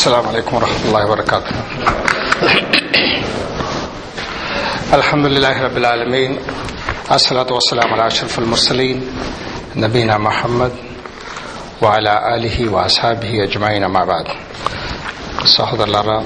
السلام 0.00 0.26
عليكم 0.28 0.56
ورحمة 0.56 0.84
الله 0.84 1.02
وبركاته 1.06 1.52
الحمد 4.92 5.26
لله 5.26 5.62
رب 5.62 5.76
العالمين 5.76 6.38
الصلاة 7.12 7.46
والسلام 7.52 7.88
على 7.92 8.06
أشرف 8.06 8.38
المرسلين 8.38 8.98
نبينا 9.76 10.18
محمد 10.18 10.72
وعلى 11.82 12.12
آله 12.36 12.56
وأصحابه 12.72 13.32
أجمعين 13.44 13.84
ما 13.86 14.04
بعد 14.04 14.26
సహోదరులారా 15.56 16.16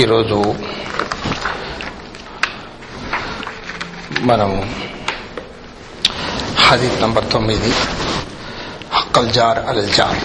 ఈరోజు 0.00 0.38
మనం 4.30 4.50
హదీత్ 6.66 6.98
నంబర్ 7.04 7.26
తొమ్మిది 7.34 7.72
హక్కల్ 8.96 9.30
జార్ 9.36 9.60
అలల్ 9.70 9.92
జార్ 9.98 10.18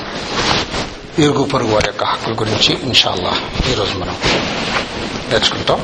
ఇరుగు 1.23 1.43
పొరుగు 1.51 1.73
వారి 1.75 1.87
యొక్క 1.91 2.03
హక్కుల 2.11 2.33
గురించి 2.41 2.71
ఇన్షాల్లా 2.87 3.33
ఈరోజు 3.71 3.95
మనం 4.01 4.17
నేర్చుకుంటాం 5.31 5.79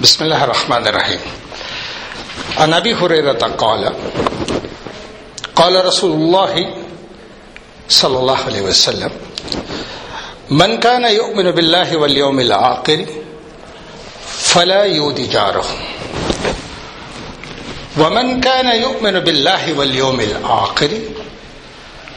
بسم 0.00 0.24
الله 0.24 0.44
الرحمن 0.44 0.86
الرحيم 0.86 1.20
عن 2.58 2.72
ابي 2.72 2.94
هريره 2.94 3.32
قال 3.58 3.92
قال 5.56 5.84
رسول 5.86 6.12
الله 6.12 6.54
صلى 7.90 8.18
الله 8.18 8.38
عليه 8.46 8.62
وسلم 8.62 9.10
من 10.50 10.78
كان 10.78 11.04
يؤمن 11.04 11.50
بالله 11.50 11.96
واليوم 11.96 12.40
الآخر 12.40 12.98
فلا 14.48 14.84
يؤذي 14.84 15.26
جاره 15.26 15.64
ومن 17.98 18.40
كان 18.40 18.66
يؤمن 18.80 19.20
بالله 19.20 19.72
واليوم 19.72 20.20
الآخر 20.20 20.90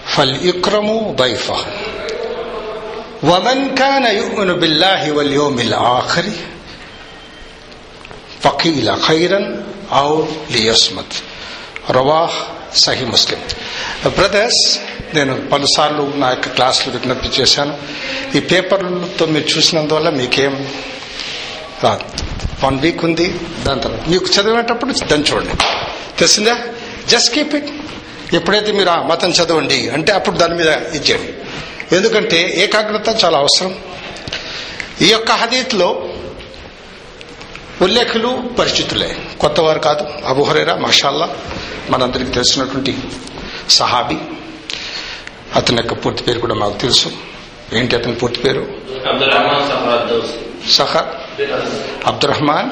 فليكرم 0.07 1.15
ضيفه 1.15 1.59
ومن 3.23 3.75
كان 3.75 4.15
يؤمن 4.15 4.53
بالله 4.53 5.11
واليوم 5.11 5.59
الآخر 5.59 6.23
فقيل 8.41 8.87
خيرا 8.97 9.63
أو 9.91 10.25
ليصمت 10.49 11.11
రవాహ్ 11.97 12.37
సహీ 12.75 13.05
ముస్లిం 13.05 13.41
బ్రదర్స్ 14.17 14.61
నేను 15.15 15.33
పలుసార్లు 15.51 16.03
నా 16.21 16.29
యొక్క 16.29 16.47
క్లాసులు 16.49 16.89
విజ్ఞప్తి 16.95 17.29
చేశాను 17.37 17.73
ఈ 18.37 18.39
పేపర్లతో 18.49 19.25
మీరు 19.25 19.47
చూసినందువల్ల 19.53 20.09
మీకేం 20.09 20.55
వన్ 21.86 22.78
వీక్ 22.80 23.04
ఉంది. 23.04 23.40
దాని 23.62 23.80
తర్వాత 23.80 24.08
మీకు 24.08 24.24
చదివేటప్పుడు 24.24 24.92
దాన్ని 24.92 25.32
చూడండి. 25.32 25.52
తెలిసిందా? 26.18 26.58
జస్ట్ 27.08 27.34
కీప్ 27.34 27.54
ఇట్ 27.54 27.70
ఎప్పుడైతే 28.34 28.72
మీరు 28.72 28.88
ఆ 28.88 29.02
మతం 29.02 29.30
చదవండి 29.30 29.88
అంటే 29.88 30.12
అప్పుడు 30.12 30.36
దాని 30.36 30.54
మీద 30.54 30.68
ఇచ్చేయండి 30.68 31.34
ఎందుకంటే 31.96 32.52
ఏకాగ్రత 32.56 33.24
చాలా 33.24 33.38
అవసరం. 33.38 33.74
ఈ 35.02 35.10
యొక్క 35.10 35.30
హదీత్లో 35.30 36.08
ఉల్లేఖులు 37.82 38.42
పరిచితులే. 38.58 39.16
కొత్తవారు 39.40 39.78
కాదు 39.78 40.06
అబుహరేరా 40.26 40.74
మషాల్లా 40.76 41.36
మనందరికి 41.90 42.30
తెలిసినటువంటి 42.30 42.98
సహాబీ. 43.70 44.16
అతని 45.54 45.76
యొక్క 45.76 46.04
పూర్తి 46.04 46.22
పేరు 46.22 46.38
కూడా 46.38 46.54
మాకు 46.54 46.78
తెలుసు. 46.78 47.12
ఏంటి 47.72 47.96
అతని 47.96 48.14
పూర్తి 48.14 48.40
పేరు. 48.40 48.66
Sahar 50.70 51.21
Abdurrahman 52.06 52.70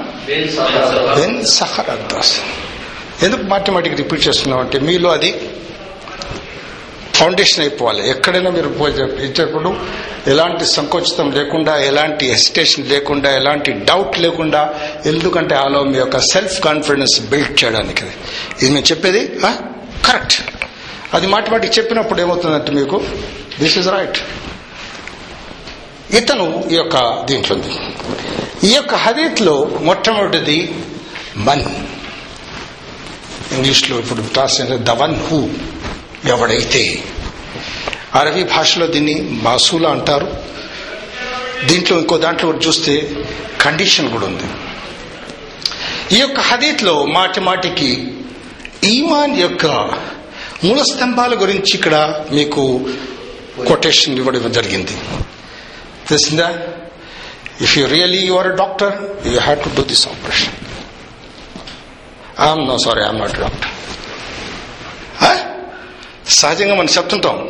bin 1.20 1.46
Sahar 1.46 1.90
Addas 1.90 2.34
ఎందుకు 3.24 3.42
మాటి 3.42 3.70
మాటికి 3.70 3.96
రిపీట్ 3.96 4.28
చేస్తున్నాం 4.28 4.60
అంటే 4.60 4.78
మీలో 4.78 5.10
అది 5.10 5.30
ఫౌండేషన్ 7.14 7.60
అయిపోవాలి. 7.60 8.10
ఎక్కడైనా 8.10 8.50
మీరు 8.50 8.68
ఇచ్చేటప్పుడు 9.24 9.70
ఎలాంటి 10.26 10.64
సంకోచితం 10.66 11.30
లేకుండా 11.30 11.78
ఎలాంటి 11.78 12.26
హెసిటేషన్ 12.26 12.88
లేకుండా 12.88 13.36
ఎలాంటి 13.36 13.72
డౌట్ 13.72 14.18
లేకుండా 14.18 14.74
ఎందుకంటే 15.06 15.54
ఆలో 15.54 15.82
మీ 15.82 15.98
యొక్క 15.98 16.18
సెల్ఫ్ 16.18 16.60
కాన్ఫిడెన్స్ 16.60 17.20
బిల్డ్ 17.20 17.64
చేయడానికి 17.64 18.02
ఇది. 18.04 18.14
ఇది 18.62 18.70
మేము 18.74 18.86
చెప్పేది 18.90 19.22
కరెక్ట్. 20.06 20.36
అది 21.14 21.26
మాటి 21.26 21.50
మాటికి 21.50 21.80
చెప్పినప్పుడు 21.80 22.20
ఏమవుతుందంటే 22.20 22.72
మీకు 22.72 23.04
దిస్ 23.60 23.78
ఇస్ 23.78 23.88
రైట్. 23.88 24.18
ఇతను 26.14 26.68
ఈ 26.70 26.74
యొక్క 26.74 27.24
దీంట్లో 27.24 27.56
ఉంది 27.56 27.74
ఈ 28.68 28.74
యొక్క 28.74 28.94
హదీత్లో 28.94 29.70
మొట్టమొదటిది 29.80 30.74
మన్. 31.36 31.64
ఇంగ్లీష్లో 33.54 33.98
ఇప్పుడు 33.98 34.22
రాసిన 34.36 34.76
ద 34.76 34.90
వన్ 34.90 35.16
హూ 35.16 35.48
ఎవడైతే. 36.28 37.04
అరబీ 38.14 38.42
భాషలో 38.44 38.86
దీన్ని 38.86 39.14
మాసూలా 39.42 39.90
అంటారు. 39.90 40.36
దీంట్లో 41.64 41.98
ఇంకో 41.98 42.18
దాంట్లో 42.18 42.52
చూస్తే 42.52 43.24
కండిషన్ 43.60 44.10
కూడా 44.10 44.26
ఉంది. 44.26 44.48
ఈ 46.16 46.20
యొక్క 46.20 46.40
హదీత్లో 46.40 47.04
మాటి 47.04 47.40
మాటికి 47.40 48.12
ఈమాన్ 48.84 49.40
యొక్క 49.40 49.66
మూల 50.64 50.82
స్తంభాల 50.82 51.34
గురించి 51.34 51.72
ఇక్కడ 51.74 52.14
మీకు 52.32 52.90
కొటేషన్ 53.68 54.18
ఇవ్వడం 54.18 54.52
జరిగింది. 54.52 54.92
తెలిసిందా 56.10 56.48
if 57.66 57.74
you 57.78 57.84
really 57.96 58.22
you 58.30 58.36
are 58.40 58.50
a 58.52 58.56
doctor 58.62 58.94
you 59.32 59.38
have 59.40 59.60
to 59.66 59.72
do 59.80 59.84
this 59.92 60.06
operation 60.14 60.56
I'm 62.46 62.64
no 62.72 62.78
sorry 62.86 63.02
I'm 63.08 63.20
not 63.24 63.38
doctor 63.44 63.70
సహజంగా 66.40 66.74
మనం 66.74 66.92
చెప్తుంటాం. 66.96 67.38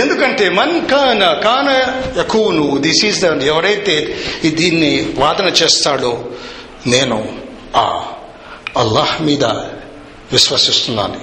ఎందుకంటే 0.00 0.44
మన్ 0.50 0.74
కాన 0.90 1.22
కాన 1.44 1.68
యకూను 2.18 2.64
దిస్ 2.86 3.02
ఈస్ 3.08 3.20
ఎవరైతే 3.52 3.94
దీన్ని 4.58 4.90
వాదన 5.22 5.48
చేస్తాడో 5.60 6.12
నేను 6.86 7.18
ఆ 7.74 7.86
అల్లాహ్ 8.76 9.14
మీద 9.22 9.44
విశ్వసిస్తున్నాను. 10.32 11.18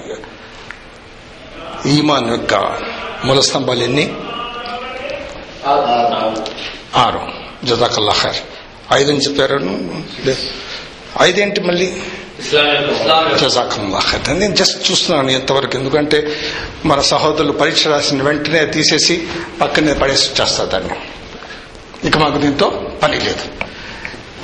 ఈమాన్ 1.87 2.29
యొక్క 2.29 2.55
మూల 3.25 3.39
స్తంభాలు 3.39 3.83
ఎన్ని? 3.83 4.13
ఆరు. 6.95 7.19
జజాకల్లా 7.65 8.13
ఖైర్. 8.21 8.35
ఐదని 8.93 9.17
చెప్పారు 9.17 9.59
ఐదేంటి 11.21 11.61
మళ్ళీ? 11.61 11.93
జజాకల్లా 13.41 13.99
ఖైర్. 13.99 14.39
నేను 14.39 14.55
జస్ట్ 14.55 14.91
చూస్తున్నాను 14.91 15.29
ఎంతవరకు 15.29 15.77
ఎందుకంటే 15.77 16.37
మన 16.85 17.01
సహోదరులు 17.01 17.51
పరీక్ష 17.51 17.87
రాసిన 17.87 18.23
వెంటనే 18.23 18.65
తీసేసి 18.65 19.27
పక్కనే 19.61 19.93
పడేసి 19.93 20.41
చేస్తారు 20.41 20.69
దాన్ని. 20.69 20.95
ఇక 22.07 22.17
మాకు 22.17 22.37
దీంతో 22.37 22.91
పని 23.03 23.19
లేదు. 23.19 23.65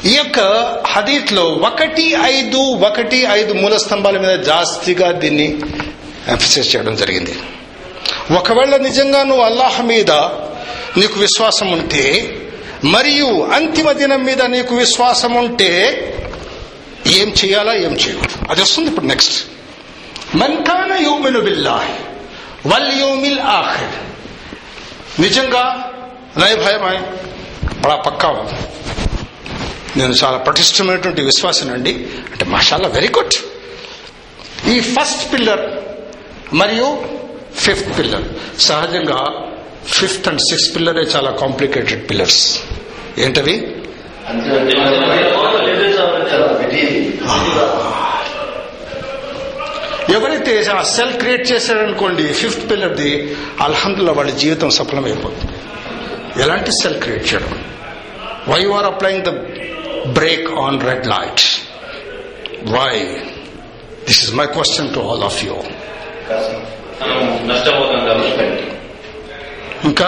ఈ 0.07 0.15
యొక్క 0.15 0.39
హదీత్లో 0.87 1.43
ఒకటి 1.43 2.15
ఐదు 2.23 2.57
ఒకటి 2.57 3.17
ఐదు 3.17 3.53
మూల 3.53 3.77
స్తంభాల 3.77 4.17
మీద 4.17 4.39
జాస్తిగా 4.39 5.11
దీన్ని 5.11 5.59
ఎంఫసైజ్ 6.27 6.75
చేయడం 6.75 6.95
జరిగింది. 6.95 7.39
ఒకవేళ 8.35 8.77
నిజంగా 8.77 9.23
నువ్వు 9.23 9.43
అల్లాహ్ 9.43 9.81
మీద 9.85 10.11
నీకు 10.97 11.19
విశ్వాసం 11.19 11.71
ఉంటే 11.71 12.37
మరియు 12.83 13.47
అంతిమ 13.53 13.91
దినం 13.91 14.23
మీద 14.23 14.41
నీకు 14.41 14.75
విశ్వాసం 14.75 15.33
ఉంటే 15.33 15.69
ఏం 17.07 17.29
చేయాలా 17.29 17.73
ఏం 17.73 17.93
చేయకూడదు. 17.93 18.51
అది 18.51 18.61
వస్తుంది 18.61 18.89
ఇప్పుడు 18.89 19.05
నెక్స్ట్ 19.05 19.45
మన్కాన 20.37 20.93
యూమిను 21.01 21.39
బిల్లాహ్ 21.39 21.89
వల్ 22.67 22.99
యూమిల్ 22.99 23.39
ఆఖిర్. 23.39 24.11
నిజంగా 25.21 25.93
నయ 26.37 26.55
భయమాయ్ 26.55 26.99
బడా 27.81 27.95
పక్కా 27.95 28.47
నేను 29.97 30.13
చాలా 30.13 30.37
పటిష్టమైనటువంటి 30.37 31.21
విశ్వాసం 31.21 31.73
అండి 31.73 32.07
అంటే 32.31 32.45
మాషాల్లా 32.45 32.89
వెరీ 32.89 33.07
గుడ్ 33.07 33.33
ఈ 34.69 34.79
ఫస్ట్ 34.79 35.33
పిల్లర్ 35.33 35.90
మరియు 36.53 36.87
ఫిఫ్త్ 37.55 37.99
పిల్లర్ 37.99 38.25
సహజంగా 38.59 39.19
ఫిఫ్త్ 39.85 40.27
అండ్ 40.27 40.41
సిక్స్త్ 40.41 40.75
పిల్లరే 40.75 41.01
చాలా 41.01 41.31
కాంప్లికేటెడ్ 41.31 42.09
పిల్లర్స్ 42.09 42.59
ఏంటవి? 43.17 43.55
ఎవరైతే 50.15 50.69
ఆ 50.69 50.81
సెల్ 50.83 51.13
క్రియేట్ 51.13 51.51
చేశారనుకోండి 51.51 52.33
ఫిఫ్త్ 52.33 52.71
పిల్లర్ది 52.71 53.11
అల్హందుల్లా 53.61 54.11
వాళ్ళ 54.11 54.31
జీవితం 54.31 54.69
సఫలమైపోతుంది. 54.69 55.53
ఎలాంటి 56.41 56.71
సెల్ 56.71 56.99
క్రియేట్ 57.01 57.33
చేయడం? 57.33 57.53
Why 58.47 58.61
are 58.77 58.85
applying 58.85 59.23
the 59.23 59.29
brake 60.19 60.47
on 60.59 60.81
red 60.81 61.07
light 61.07 61.43
why 62.67 62.93
this 64.07 64.23
is 64.23 64.33
my 64.33 64.45
question 64.45 64.93
to 64.93 64.99
all 64.99 65.23
of 65.23 65.45
you 65.45 65.55
నష్టపోతాం 67.49 68.01
కాబట్టి 68.09 68.67
ఇంకా? 69.89 70.07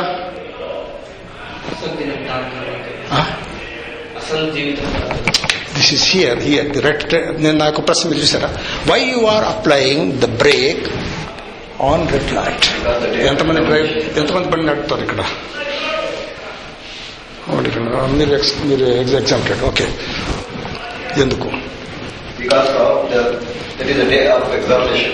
This 5.76 5.92
is 5.96 6.06
here 6.14 6.40
here 6.48 6.68
the 6.76 6.82
red 6.88 7.04
నేను 7.44 7.58
నాకు 7.64 7.80
ప్రశ్న 7.88 8.10
మీరు 8.10 8.22
చూసారా? 8.26 8.50
Why 8.92 9.00
you 9.12 9.20
are 9.34 9.46
applying 9.54 10.12
the 10.24 10.30
brake 10.44 10.86
on 11.90 12.06
red 12.14 12.32
light 12.40 12.68
ఎంతమంది 13.32 13.64
drive 13.70 13.88
ఎంతమంది 14.22 14.48
బండి 14.54 14.66
నడుపుతారు 14.72 15.04
ఇక్కడ? 15.08 15.22
మీరు 18.20 18.38
మీరు 18.70 18.86
ఎగ్జాంప్టెడ్ 19.22 19.64
ఓకే 19.72 19.88
ఎందుకు? 21.24 21.50
Because 22.38 22.70
of 22.84 23.10
the, 23.12 23.20
that 23.78 23.90
is 23.92 23.98
the 24.00 24.08
day 24.14 24.24
of 24.32 24.42
examination, 24.58 25.12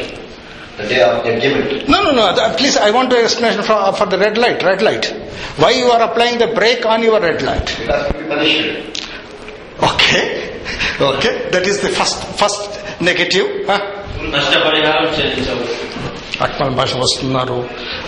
the 0.80 0.88
day 0.88 1.02
of 1.02 1.24
judgment. 1.24 1.88
No, 1.88 2.04
no, 2.04 2.12
no. 2.12 2.56
Please, 2.56 2.78
I 2.78 2.92
want 2.92 3.10
to 3.12 3.18
explanation 3.18 3.64
for, 3.64 3.78
for 3.94 4.06
the 4.06 4.18
red 4.18 4.38
light. 4.38 4.64
Red 4.64 4.82
light. 4.82 5.06
Why 5.58 5.72
you 5.72 5.88
are 5.88 6.02
applying 6.02 6.38
the 6.40 6.48
brake 6.48 6.86
on 6.86 7.04
your 7.04 7.20
red 7.20 7.42
light? 7.42 7.68
Because 7.78 8.14
be 8.14 8.24
punished. 8.26 9.02
Okay, 9.82 10.26
okay. 11.02 11.34
That 11.52 11.66
is 11.66 11.82
the 11.82 11.90
first 11.90 12.18
first 12.40 12.62
negative. 13.02 13.48
Huh? 13.68 13.80
అట్మాన్ 16.46 16.76
భాష 16.80 16.92
వస్తున్నారు 17.02 17.58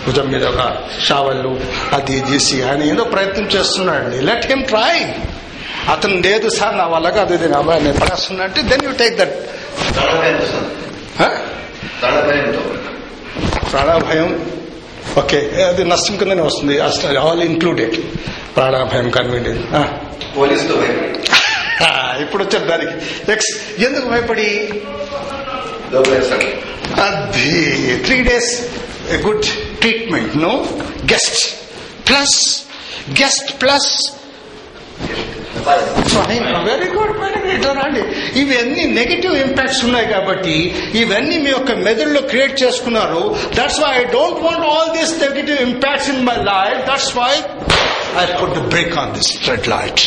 భుజం 0.04 0.26
మీద 0.32 0.44
ఒక 0.50 0.62
షావళ్ళు 1.06 1.50
అది 1.96 2.16
చేసి 2.28 2.56
ఆయన 2.68 2.82
ఏదో 2.92 3.04
ప్రయత్నం 3.14 3.46
చేస్తున్నాడు 3.54 4.20
లెట్ 4.28 4.46
హిమ్ 4.50 4.64
ట్రై 4.70 4.94
అతను 5.94 6.16
లేదు 6.26 6.48
సార్ 6.58 6.76
నా 6.80 6.86
వల్ల 6.94 7.08
కాదు 7.18 7.32
ఇది 7.38 7.48
నా 7.54 7.60
వల్ల 7.68 7.78
నేను 7.86 7.98
పడేస్తున్నా 8.02 8.44
అంటే 8.48 8.62
దెన్ 8.70 8.84
యూ 8.88 8.92
టేక్ 9.02 9.16
దట్ 9.20 9.34
ప్రాణాభయం. 13.72 14.28
ఓకే 15.18 15.38
అది 15.68 15.84
నష్టం 15.84 16.16
కిందనే 16.16 16.42
వస్తుంది. 16.42 16.74
ఆల్ 17.24 17.42
ఇంక్లూడెడ్ 17.42 17.96
ప్రాణాభయం 18.56 19.10
కన్వీనియన్ 19.10 19.62
పోలీసుతో 20.38 20.74
భయపడి 20.76 21.18
ఇప్పుడు 22.22 22.42
వచ్చారు 22.44 22.64
దానికి. 22.64 22.94
ఎక్స్ 23.32 23.52
ఎందుకు 23.82 24.06
భయపడి? 24.08 24.48
అది 27.02 27.50
three 28.04 28.16
days 28.22 28.52
good 29.26 29.46
treatment 29.80 30.36
no 30.36 30.52
guest 31.12 31.44
plus 32.08 32.36
guest 33.22 33.50
plus 33.62 33.90
very 36.68 36.88
good 36.96 37.14
very 37.24 37.40
ఇవన్నీ 38.42 38.84
నెగిటివ్ 38.98 39.34
ఇంపాక్ట్స్ 39.44 39.80
ఉన్నాయి 39.86 40.06
కాబట్టి 40.14 40.56
ఇవన్నీ 41.02 41.36
మీ 41.44 41.50
యొక్క 41.50 41.72
మెదడులో 41.86 42.20
క్రియేట్ 42.30 42.56
చేసుకున్నారు. 42.62 43.22
That's 43.58 43.80
why 43.84 43.92
I 44.00 44.04
don't 44.16 44.40
want 44.46 44.66
all 44.72 44.90
these 44.98 45.12
negative 45.24 45.58
impacts 45.68 46.10
in 46.14 46.22
my 46.30 46.36
life 46.52 46.80
that's 46.90 47.12
why 47.20 47.32
I 48.22 48.26
put 48.40 48.58
brake 48.74 48.94
on 49.02 49.12
this 49.18 49.32
red 49.50 49.68
light 49.74 50.02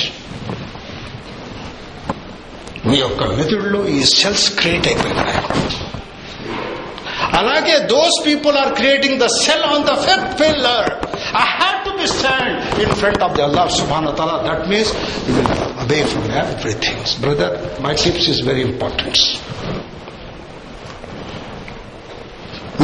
మీ 2.89 2.97
యొక్క 3.05 3.23
మెదడులో 3.37 3.79
ఈ 3.97 3.99
సెల్స్ 4.19 4.47
క్రియేట్ 4.59 4.87
అయిపోయినాయి. 4.89 5.37
అలాగే 7.39 7.75
those 7.93 8.17
people 8.25 8.55
are 8.63 8.71
creating 8.79 9.17
the 9.23 9.27
cell 9.43 9.65
on 9.73 9.85
the 9.89 9.93
fifth 10.07 10.33
pillar 10.41 10.89
I 11.43 11.45
have 11.55 11.77
to 11.87 11.91
be 12.01 12.07
stand 12.17 12.57
in 12.83 12.95
front 13.01 13.23
of 13.27 13.33
the 13.37 13.43
Allah 13.47 13.71
Subhan 13.79 14.07
తలా 14.21 14.37
that 14.47 14.63
means 14.73 14.93
away 15.83 15.99
from 16.13 16.29
everything 16.43 17.03
brother 17.25 17.55
my 17.87 17.93
tips 18.03 18.29
is 18.33 18.41
very 18.51 18.65
important 18.71 19.21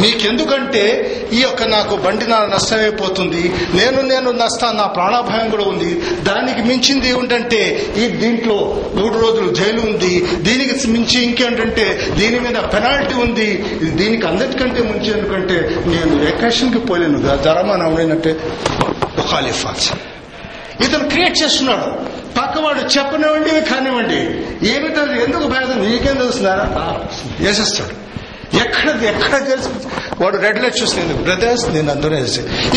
మీకెందుకంటే 0.01 0.83
ఈ 1.37 1.39
యొక్క 1.41 1.63
నాకు 1.73 1.93
బండి 2.03 2.25
నా 2.31 2.37
నష్టమైపోతుంది 2.53 3.41
నేను 3.79 3.99
నేను 4.11 4.29
నష్టా 4.41 4.67
నా 4.77 4.85
ప్రాణాభయం 4.95 5.47
కూడా 5.53 5.65
ఉంది. 5.71 5.89
దానికి 6.27 6.61
మించింది 6.69 7.07
ఏమిటంటే 7.09 7.59
ఈ 8.01 8.05
దీంట్లో 8.21 8.57
మూడు 8.99 9.15
రోజులు 9.23 9.49
జైలు 9.59 9.81
ఉంది. 9.89 10.13
దీనికి 10.47 10.87
మించి 10.93 11.17
ఇంకేంటంటే 11.27 11.85
దీని 12.19 12.39
మీద 12.45 12.57
పెనాల్టీ 12.73 13.15
ఉంది. 13.25 13.49
దీనికి 13.99 14.27
అందరికంటే 14.31 14.81
ముంచి 14.89 15.11
ఎందుకంటే 15.17 15.57
నేను 15.93 16.15
వెకేషన్కి 16.25 16.81
పోలేను. 16.89 17.19
జరమా 17.47 17.75
ఉండేనంటే 17.91 18.33
ఖాళీఫాల్స్ 19.31 19.89
ఇతను 20.85 21.07
క్రియేట్ 21.09 21.35
చేస్తున్నాడు. 21.43 21.87
పక్కవాడు 22.39 22.79
చెప్పనివ్వండి 22.79 23.51
కానివ్వండి. 23.69 24.21
ఏమిటో 24.67 25.01
ఎందుకు 25.25 25.47
భేదం? 25.47 25.77
నీకేం 25.89 26.17
తెలుస్తున్నారా 26.17 26.65
వేసేస్తాడు 27.39 27.95
ఎక్కడ 28.57 28.89
ఎక్కడ 29.03 29.47
తెలుసు? 29.47 29.69
వాడు 30.21 30.37
రెడ్ 30.37 30.61
లైట్ 30.63 30.81
చూస్తుంది 30.81 31.13
బ్రదర్స్ 31.13 31.65
నేను 31.65 31.91
అందరూ 31.91 32.15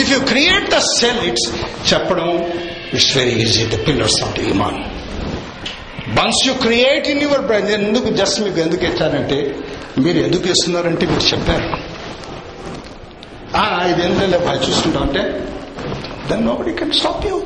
if 0.02 0.10
you 0.12 0.20
create 0.20 0.70
the 0.70 0.78
cell 0.78 1.22
it's 1.28 1.48
చెప్పడం 1.92 2.28
it's 2.94 3.16
very 3.16 3.30
easy 3.30 3.64
the 3.64 3.78
pillars 3.86 4.22
of 4.22 4.34
the 4.38 4.42
Iman 4.54 4.78
once 6.20 6.46
you 6.46 6.54
create 6.54 7.08
in 7.08 7.22
your 7.22 7.40
brain 7.40 7.66
నేను 7.68 7.82
ఎందుకు 7.82 8.10
జస్ట్ 8.10 8.40
మీకు 8.40 8.60
ఎందుకు 8.60 8.84
ఇచ్చానంటే 8.84 9.54
మీరు 9.98 10.18
ఎందుకు 10.18 10.48
ఇస్తున్నారంటే 10.48 11.06
మీరు 11.06 11.20
చెప్పారు. 11.20 11.94
ఇది 13.90 14.02
ఎందుకంటే 14.04 14.38
బాగా 14.38 14.60
చూస్తుంటా 14.68 15.00
అంటే 15.00 15.22
then 16.30 16.44
nobody 16.54 16.72
can 16.80 16.94
stop 17.00 17.24
you 17.30 17.36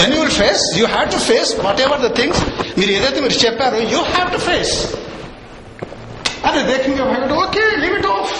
then 0.00 0.12
you 0.14 0.20
will 0.22 0.36
face 0.40 0.64
you 0.78 0.86
have 0.86 1.08
to 1.12 1.20
face 1.28 1.50
whatever 1.86 2.00
the 2.00 2.10
things 2.18 2.40
మీరు 2.78 2.90
ఏదైతే 2.98 3.20
మీరు 3.24 3.38
చెప్పారో 3.44 3.80
యూ 3.94 4.00
హ్యావ్ 4.12 4.30
టు 4.36 4.40
ఫేస్ 4.48 4.74
అదే 6.48 6.62
దేఖంగా 6.70 7.04
భయపడి 7.10 7.34
ఓకే 7.44 7.64
లిమిట్ 7.84 8.08
ఆఫ్ 8.14 8.32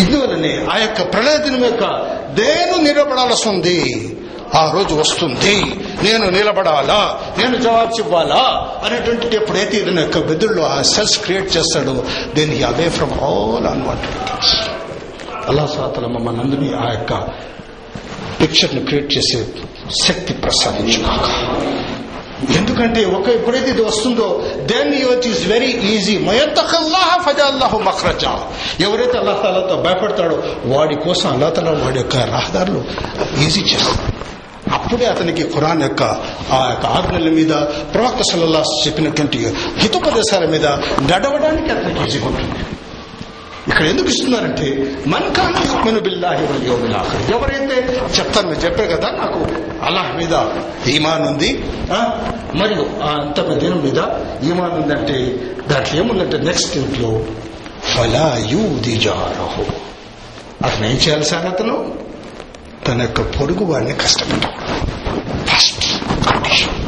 ఇందువలనే 0.00 0.52
ఆ 0.72 0.76
యొక్క 0.78 1.00
ప్రళయ 1.12 1.36
దినం 1.44 1.64
యొక్క 1.64 1.84
నేను 2.38 2.74
నిలబడాల్సి 2.86 3.46
ఉంది. 3.48 3.78
ఆ 4.54 4.70
రోజు 4.74 4.94
వస్తుంది. 4.94 5.60
నేను 6.02 6.30
నిలబడాలా? 6.30 7.20
నేను 7.38 7.56
జవాబు 7.56 7.92
చెప్పాలా 7.98 8.70
అనేటువంటి 8.84 9.36
ఎప్పుడైతే 9.36 9.76
ఇతని 9.76 10.00
యొక్క 10.00 10.18
బెదుల్లో 10.18 10.62
ఆ 10.62 10.82
సెల్స్ 10.82 11.18
క్రియేట్ 11.18 11.56
చేస్తాడో 11.56 12.04
then 12.34 12.50
he 12.50 12.62
away 12.62 12.88
from 12.88 13.12
all 13.12 13.66
unwanted 13.66 14.28
things 14.28 14.70
అల్లా 15.48 15.66
సాతల 15.66 16.06
మమ్మల్ని 16.06 16.74
ఆ 16.74 16.92
యొక్క 16.92 17.12
పిక్చర్ను 18.40 18.84
క్రియేట్ 18.84 19.16
చేసే 19.16 19.46
శక్తి 20.06 20.32
ప్రసాదించుకోక 20.32 21.28
ఎందుకంటే 22.56 23.04
ఒక 23.04 23.28
ఎప్పుడైతే 23.28 23.70
ఇది 23.70 23.82
వస్తుందో 23.82 24.42
then 24.56 24.94
your 24.94 25.26
is 25.26 25.46
very 25.46 25.66
easy 25.66 26.18
మయత్తకల్లాహ 26.18 27.30
ఫజాల్లాహు 27.30 27.78
మఖ్రజా. 27.78 28.50
ఎవరైతే 28.80 29.18
అల్లాహ్ 29.18 29.42
తాలాతో 29.42 29.76
భయపడతాడో 29.76 30.42
వాడి 30.64 30.94
కోసం 30.94 31.30
అల్లాహ్ 31.30 31.54
తాలా 31.54 31.70
వాడి 31.70 31.98
యొక్క 31.98 32.16
రహదారులు 32.16 32.84
ఈజీ 33.38 33.60
చేస్తాడు. 33.60 34.29
అప్పుడే 34.70 35.06
అతనికి 35.06 35.44
ఖురాన్ 35.52 35.82
యొక్క 35.82 36.02
ఆ 36.52 36.60
యొక్క 36.70 36.86
ఆజ్ఞల 36.96 37.30
మీద 37.34 37.52
ప్రవక్త 37.92 38.22
సల్లల్లా 38.30 38.62
చెప్పినటువంటి 38.82 39.38
హితోపదేశాల 39.78 40.44
మీద 40.50 40.66
నడవడానికి 41.10 41.70
అతనికి 41.72 42.02
ఈజీగా 42.06 42.28
ఉంటుంది 42.30 42.58
ఇక్కడ 43.68 43.84
ఎందుకు 43.84 44.08
ఇస్తున్నారంటే 44.08 44.68
మన్ 45.06 45.26
కాన 45.34 45.56
యుక్మిను 45.66 46.00
బిల్లాహి 46.00 46.44
వల్ 46.46 46.64
యౌమిల్ 46.66 46.94
ఆఖిర్. 46.94 47.24
ఎవరైతే 47.34 47.76
చెప్తాను 48.16 48.46
మీరు 48.48 48.62
చెప్పారు 48.64 48.88
కదా 48.92 49.08
నాకు 49.18 49.40
అల్లాహ్ 49.82 50.10
మీద 50.16 50.34
ఈమాన్ 50.90 51.24
ఉంది 51.28 51.50
ఆ, 51.92 51.98
మరియు 52.54 52.84
ఆ 53.02 53.10
అంతమ 53.18 53.54
దినం 53.60 53.80
మీద 53.84 54.00
ఈమాన్ 54.44 54.74
ఉందంటే 54.80 55.18
దాంట్లో 55.70 55.94
ఏముందంటే 56.00 56.38
నెక్స్ట్ 56.48 56.74
ఇంట్లో 56.76 57.10
ఫలా 57.90 58.24
యూది 58.50 58.94
జారహు 59.04 59.66
అతను 60.64 60.84
ఏం 60.86 60.98
చేయాలి 60.98 61.26
సార్ 61.26 61.46
అతను 61.46 61.76
తన 62.86 63.00
యొక్క 63.02 63.22
పొరుగు 63.34 63.64
వాడిని 63.64 63.94
కష్టపెట్టకూడదు 64.02 64.86
ఫస్ట్ 65.48 65.86
కండిషన్ 66.26 66.78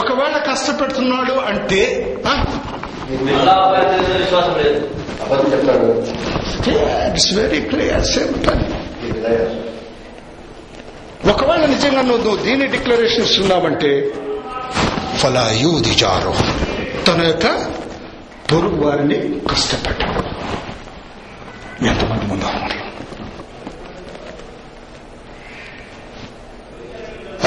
ఒకవేళ 0.00 0.36
కష్టపెడుతున్నాడు 0.48 1.34
అంటే 1.48 1.80
it's 7.08 7.30
very 7.38 7.60
clear 7.70 8.06
same 8.12 8.34
time 8.46 8.62
ఒకవేళ 11.30 11.62
నిజంగా 11.66 12.02
నువ్వు 12.02 12.32
దీన్ని 12.44 12.66
డిక్లరేషన్ 12.68 13.24
ఇస్తున్నావంటే 13.24 13.92
ఫలా 15.20 15.44
యూది 15.62 15.94
జారు 16.02 16.32
తన 17.06 17.20
యొక్క 17.26 17.46
పొరుగు 18.49 18.79
వారిని 18.83 19.17
కష్టపెట్టడు 19.51 20.21
ఎంతమంది 21.91 22.25
ముందు 22.31 22.47
ఉన్నారు 22.49 22.79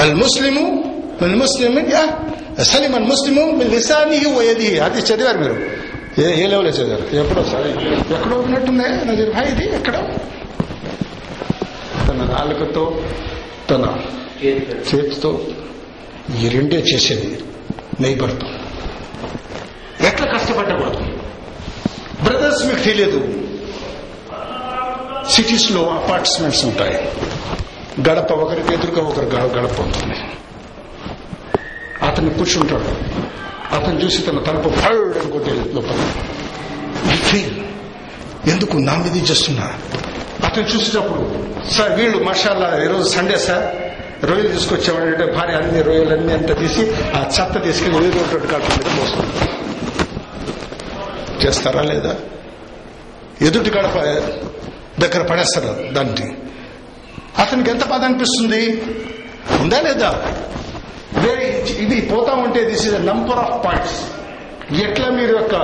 المسلم 0.03 0.57
المسلم 1.21 1.75
يا 1.89 2.03
سلم 2.65 2.93
المسلم 2.95 3.37
من 3.59 3.67
لسانه 3.67 4.23
ويده 4.37 4.69
అది 4.85 4.99
చదివారు 5.09 5.39
మీరు 5.43 5.55
ఏ 6.19 6.27
ఏ 6.41 6.45
లెవెల్ 6.51 6.69
చదివారు 6.77 7.03
ఎప్పుడో 7.21 7.41
సరే 7.51 7.69
ఎక్కడో 8.13 8.35
ఉన్నట్టుందే 8.45 8.87
నజీర్ 9.09 9.31
భాయ్ 9.35 9.49
ఇది 9.53 9.65
ఎక్కడ 9.77 9.95
తన 12.07 12.19
నాలుకతో 12.33 12.83
తన 13.69 13.83
చేతితో 14.87 15.31
ఈ 16.37 16.47
రెండే 16.55 16.79
చేసేది 16.89 17.31
నైబర్తో 18.01 18.47
ఎట్లా 20.06 20.26
కష్టపడకూడదు 20.32 20.98
బ్రదర్స్ 22.22 22.66
మీకు 22.66 22.80
తెలియదు 22.80 23.34
సిటీస్లో 25.30 25.90
అపార్ట్మెంట్స్ 25.90 26.64
ఉంటాయి. 26.64 27.08
గడప 28.08 28.32
ఒకరికి 28.32 28.74
ఎదురుగా 28.74 29.02
ఒకరు 29.02 29.24
గడప 29.24 29.80
ఉంటుంది. 29.80 30.16
అతను 32.06 32.30
కూర్చుంటాడు. 32.30 32.88
అతను 33.74 34.00
చూసి 34.00 34.22
తన 34.22 34.38
తలుపు 34.38 34.68
ఫల్ 34.68 35.74
లోపల. 35.74 36.12
ఎందుకు 38.50 38.76
నా 38.76 38.94
మీద 38.94 39.30
చేస్తున్నా 39.30 39.72
అతను 40.44 40.64
చూసేటప్పుడు 40.64 41.46
సార్ 41.72 41.92
వీళ్ళు 41.92 42.24
మషాలా 42.24 42.84
ఈరోజు 42.84 43.08
సండే 43.08 43.38
సార్. 43.38 43.64
రొయ్యలు 44.24 44.48
తీసుకొచ్చామంటే 44.48 45.32
భార్య 45.32 45.54
అన్ని 45.54 45.82
రొయ్యలన్నీ 45.82 46.32
అంతా 46.32 46.54
తీసి 46.54 46.80
ఆ 47.14 47.30
చెత్త 47.40 47.64
తీసుకెళ్ళి 47.64 48.06
ఏదో 48.06 48.20
ఒకటి 48.20 48.46
కాటు 48.48 48.64
మోస్తుంది 48.64 49.52
చేస్తారా 51.46 51.82
లేదా? 51.82 52.14
ఎదుటి 53.40 53.70
గడప 53.70 53.96
దగ్గర 55.00 55.22
పడేస్తారు 55.26 55.92
దాన్ని? 55.92 56.36
అతనికి 57.38 57.70
ఎంత 57.70 57.84
బాధ 57.86 58.04
అనిపిస్తుంది? 58.04 58.82
ఉందా 59.60 59.80
లేదా? 59.80 60.10
ఇది 61.78 62.00
పోతా 62.00 62.32
ఉంటే 62.32 62.64
this 62.64 62.86
is 62.86 63.06
number 63.06 63.38
of 63.38 63.64
points 63.64 63.98
ఎట్లా 64.82 65.08
మీరు 65.08 65.36
యొక్క 65.36 65.56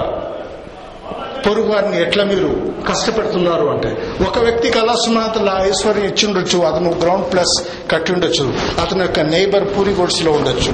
పొరుగు 1.47 1.73
వారిని 1.73 2.03
ఎట్లా 2.03 2.25
మీరు 2.25 2.49
కష్టపెడుతున్నారు 2.89 3.67
అంటే 3.67 3.91
ఒక 4.29 4.39
వ్యక్తికి 4.39 4.79
అలా 4.79 4.93
సునాతల 4.93 5.51
ఐశ్వర్యం 5.59 6.05
ఇచ్చి 6.05 6.27
ఉండొచ్చు 6.27 6.59
అతను 6.59 6.91
గ్రౌండ్ 6.91 7.33
ప్లస్ 7.33 7.55
కట్టి 7.91 8.13
ఉండొచ్చు 8.13 8.45
అతని 8.81 9.01
యొక్క 9.01 9.21
నైబర్ 9.21 9.79
పూరి 9.79 9.91
గోడ్స్లో 9.91 10.33
ఉండొచ్చు. 10.33 10.73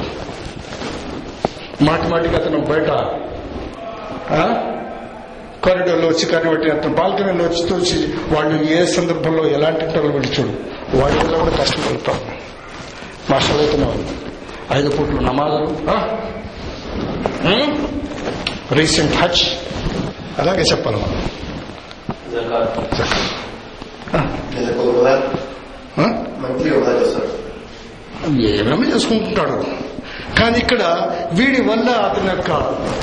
మాటి 1.84 2.08
మాటికి 2.08 2.37
అతను 2.37 2.61
బయట 2.61 2.90
కారిడోర్లో 5.64 6.09
వచ్చి 6.09 6.26
కనిపెట్టి 6.26 6.71
అతను 6.71 6.94
బాల్కనీలో 6.94 7.44
వచ్చి 7.44 7.68
తోచి 7.68 8.14
వాళ్ళు 8.35 8.62
ఏ 8.64 8.87
సందర్భంలో 8.87 9.49
ఎలాంటి 9.49 9.85
ఉంటారో 9.85 10.09
వీళ్ళు 10.09 10.40
చూడు 10.40 10.52
వాడి 10.97 11.18
వల్ల 11.18 11.37
కూడా 11.37 11.50
కష్టపడతాం. 11.50 12.21
మాస్టర్లు 13.30 13.94
ఐదు 14.73 14.88
పూట్లు 14.90 15.21
నమాజులు 15.21 15.76
రీసెంట్ 18.75 19.14
హజ్. 19.14 19.42
అలాగే 20.38 20.62
చెప్పాలి. 20.62 20.97
మనం 28.26 28.40
ఏమేమో 28.40 28.85
చేసుకుంటుంటాడు. 28.85 29.64
కానీ 30.38 30.58
ఇక్కడ 30.58 30.82
వీడి 31.32 31.60
వల్ల 31.62 31.88
అతని 31.90 32.28
యొక్క 32.28 32.50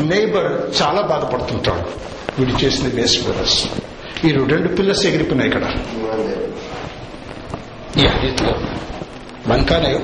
నేబర్ 0.01 0.49
చాలా 0.81 1.01
బాధపడుతుంటాడు. 1.01 1.85
వీడు 2.39 2.63
చేసిన 2.63 2.87
బేస్ 2.87 3.15
బ్రదర్స్ 3.23 3.59
ఈ 4.25 4.31
రెండు 4.31 4.67
పిల్లర్స్ 4.67 5.05
ఎగిరిపోయినాయి 5.05 5.49
ఇక్కడ. 5.51 5.65
ఈ 8.01 8.05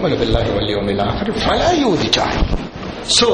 మన 0.01 0.15
బిల్లాహి 0.15 0.51
వల్యోమిలా 0.51 1.05
ఫలా 1.45 1.71
యూది 1.81 2.09
సో 3.09 3.27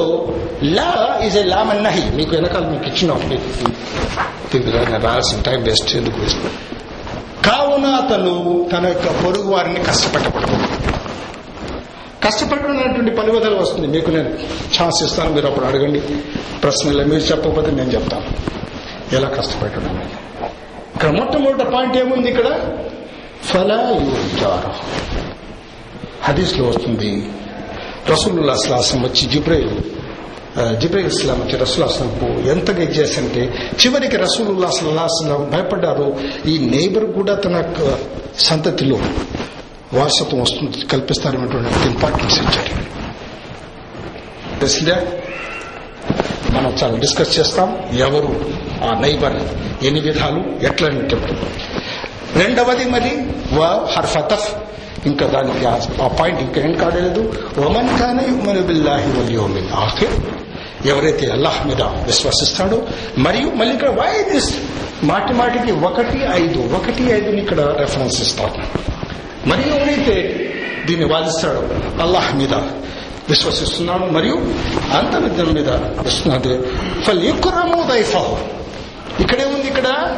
లా 0.64 1.20
ఈజ్ 1.26 1.38
ఏ 1.38 1.44
లా 1.44 1.64
మన్నహి 1.64 2.04
మీకు 2.16 2.36
వెనకాల 2.36 2.66
మీకు 2.66 2.84
ఇచ్చిన 2.84 3.12
రాయాల్సిన 5.06 5.42
టైం 5.42 5.64
వేస్ట్. 5.64 5.96
ఎందుకు 5.96 6.20
వేస్ట్? 6.22 6.46
కావున 7.46 7.86
అతను 7.86 8.34
తన 8.72 8.84
యొక్క 8.88 9.08
పొరుగు 9.24 9.50
వారిని 9.52 9.80
కష్టపెట్టకూడదు 9.84 10.58
కష్టపడడం 12.26 12.78
అనేటువంటి 12.78 13.12
పనివదలు 13.12 13.56
వస్తుంది. 13.56 13.88
మీకు 13.88 14.12
నేను 14.12 14.30
ఛాన్స్ 14.82 15.04
ఇస్తాను. 15.04 15.34
మీరు 15.34 15.48
అప్పుడు 15.48 15.66
అడగండి. 15.66 16.00
ప్రశ్నలు 16.64 17.04
మీరు 17.04 17.22
చెప్పకపోతే 17.22 17.72
నేను 17.72 17.92
చెప్తాను. 17.92 18.28
ఎలా 19.16 19.30
కష్టపెట్టడం 19.30 20.10
ఇక్కడ 20.96 21.10
మొట్టమొదటి 21.10 21.64
పాయింట్ 21.64 21.98
ఏముంది 21.98 22.30
ఇక్కడ? 22.30 22.48
ఫలా 23.44 23.90
యుద్ధారు 24.02 24.72
హదీస్లో 26.24 26.68
వస్తుంది 26.68 27.30
రసూలుల్లా 28.10 28.54
అస్లాసం 28.54 29.02
వచ్చి 29.04 29.26
జిబ్రైల్ 29.30 29.70
జిబ్రైల్ 30.80 31.08
ఇస్లాం 31.08 31.42
వచ్చి 31.42 31.58
రసూల్ 31.58 31.86
అస్లాంకు 31.86 32.50
ఎంతగా 32.50 32.84
ఇచ్చేసంటే 32.84 33.72
చివరికి 33.86 34.18
రసూలుల్లా 34.18 35.02
అస్లాం 35.04 35.50
భయపడ్డారు. 35.52 36.16
ఈ 36.46 36.58
నైబర్ 36.58 37.06
కూడా 37.06 37.36
తన 37.36 37.74
సంతతిలో. 38.40 39.00
వారసత్వం 39.94 40.42
వస్తుంది 40.42 40.86
కల్పిస్తారనేటువంటి 40.86 41.88
ఇంపార్టెన్స్ 41.88 42.40
ఇచ్చారు. 42.40 42.84
తెలిసిందే 44.60 44.96
మనం 46.52 46.76
చాలా 46.84 46.98
డిస్కస్ 46.98 47.40
చేస్తాం. 47.40 47.78
ఎవరు 47.98 48.46
ఆ 48.84 49.00
నైబర్ 49.00 49.44
ఎన్ని 49.84 50.00
విధాలు 50.02 50.66
ఎట్లా 50.66 50.88
రెండవది 52.36 52.86
మరి 52.86 53.10
హర్ 53.56 53.98
హర్ఫతఫ్ 53.98 54.56
ఇంకా 55.06 55.28
దానికి 55.28 55.66
ఆ- 55.66 56.04
ఆ 56.04 56.08
పాయింట్ 56.08 56.42
ఇంకా 56.42 56.62
ఏం 56.62 56.74
కాలేదు. 56.74 57.34
ఒమన్ 57.58 58.00
కాన 58.00 58.20
యుమను 58.30 58.62
బిల్లాహి 58.62 59.12
వల్ 59.12 59.74
ఆఖిర్. 59.74 60.12
ఎవరైతే 60.88 61.32
అల్లాహ్ 61.32 61.68
మీద 61.68 61.82
విశ్వసిస్తాడో 61.82 62.88
మరియు 63.18 63.50
మళ్ళీ 63.50 63.74
ఇక్కడ 63.74 63.90
వై 63.90 64.34
దిస్ 64.34 64.58
మాటి 65.04 65.34
మాటికి 65.34 65.72
ఒకటి 65.72 66.20
ఐదు 66.32 66.76
ఒకటి 66.76 67.04
ఐదుని 67.04 67.42
ఇక్కడ 67.42 67.62
రెఫరెన్స్ 67.62 68.22
ఇస్తాను 68.22 68.93
మరియు 69.48 69.74
ఎవరైతే 69.74 70.50
దీన్ని 70.86 71.06
వాదిస్తాడో 71.06 71.60
అల్లాహ్ 72.02 72.36
మీద 72.36 72.54
విశ్వసిస్తున్నాడు 73.30 74.06
మరియు 74.06 74.36
అంతర్విద్యం 74.98 75.54
మీద 75.54 75.70
వస్తున్నది 76.06 76.62
ఫల్ 77.04 77.24
యుక్రము 77.24 77.88
దైఫహు 77.92 78.38
ఇక్కడే 79.22 79.46
ఉంది 79.46 79.68
ఇక్కడ. 79.68 80.18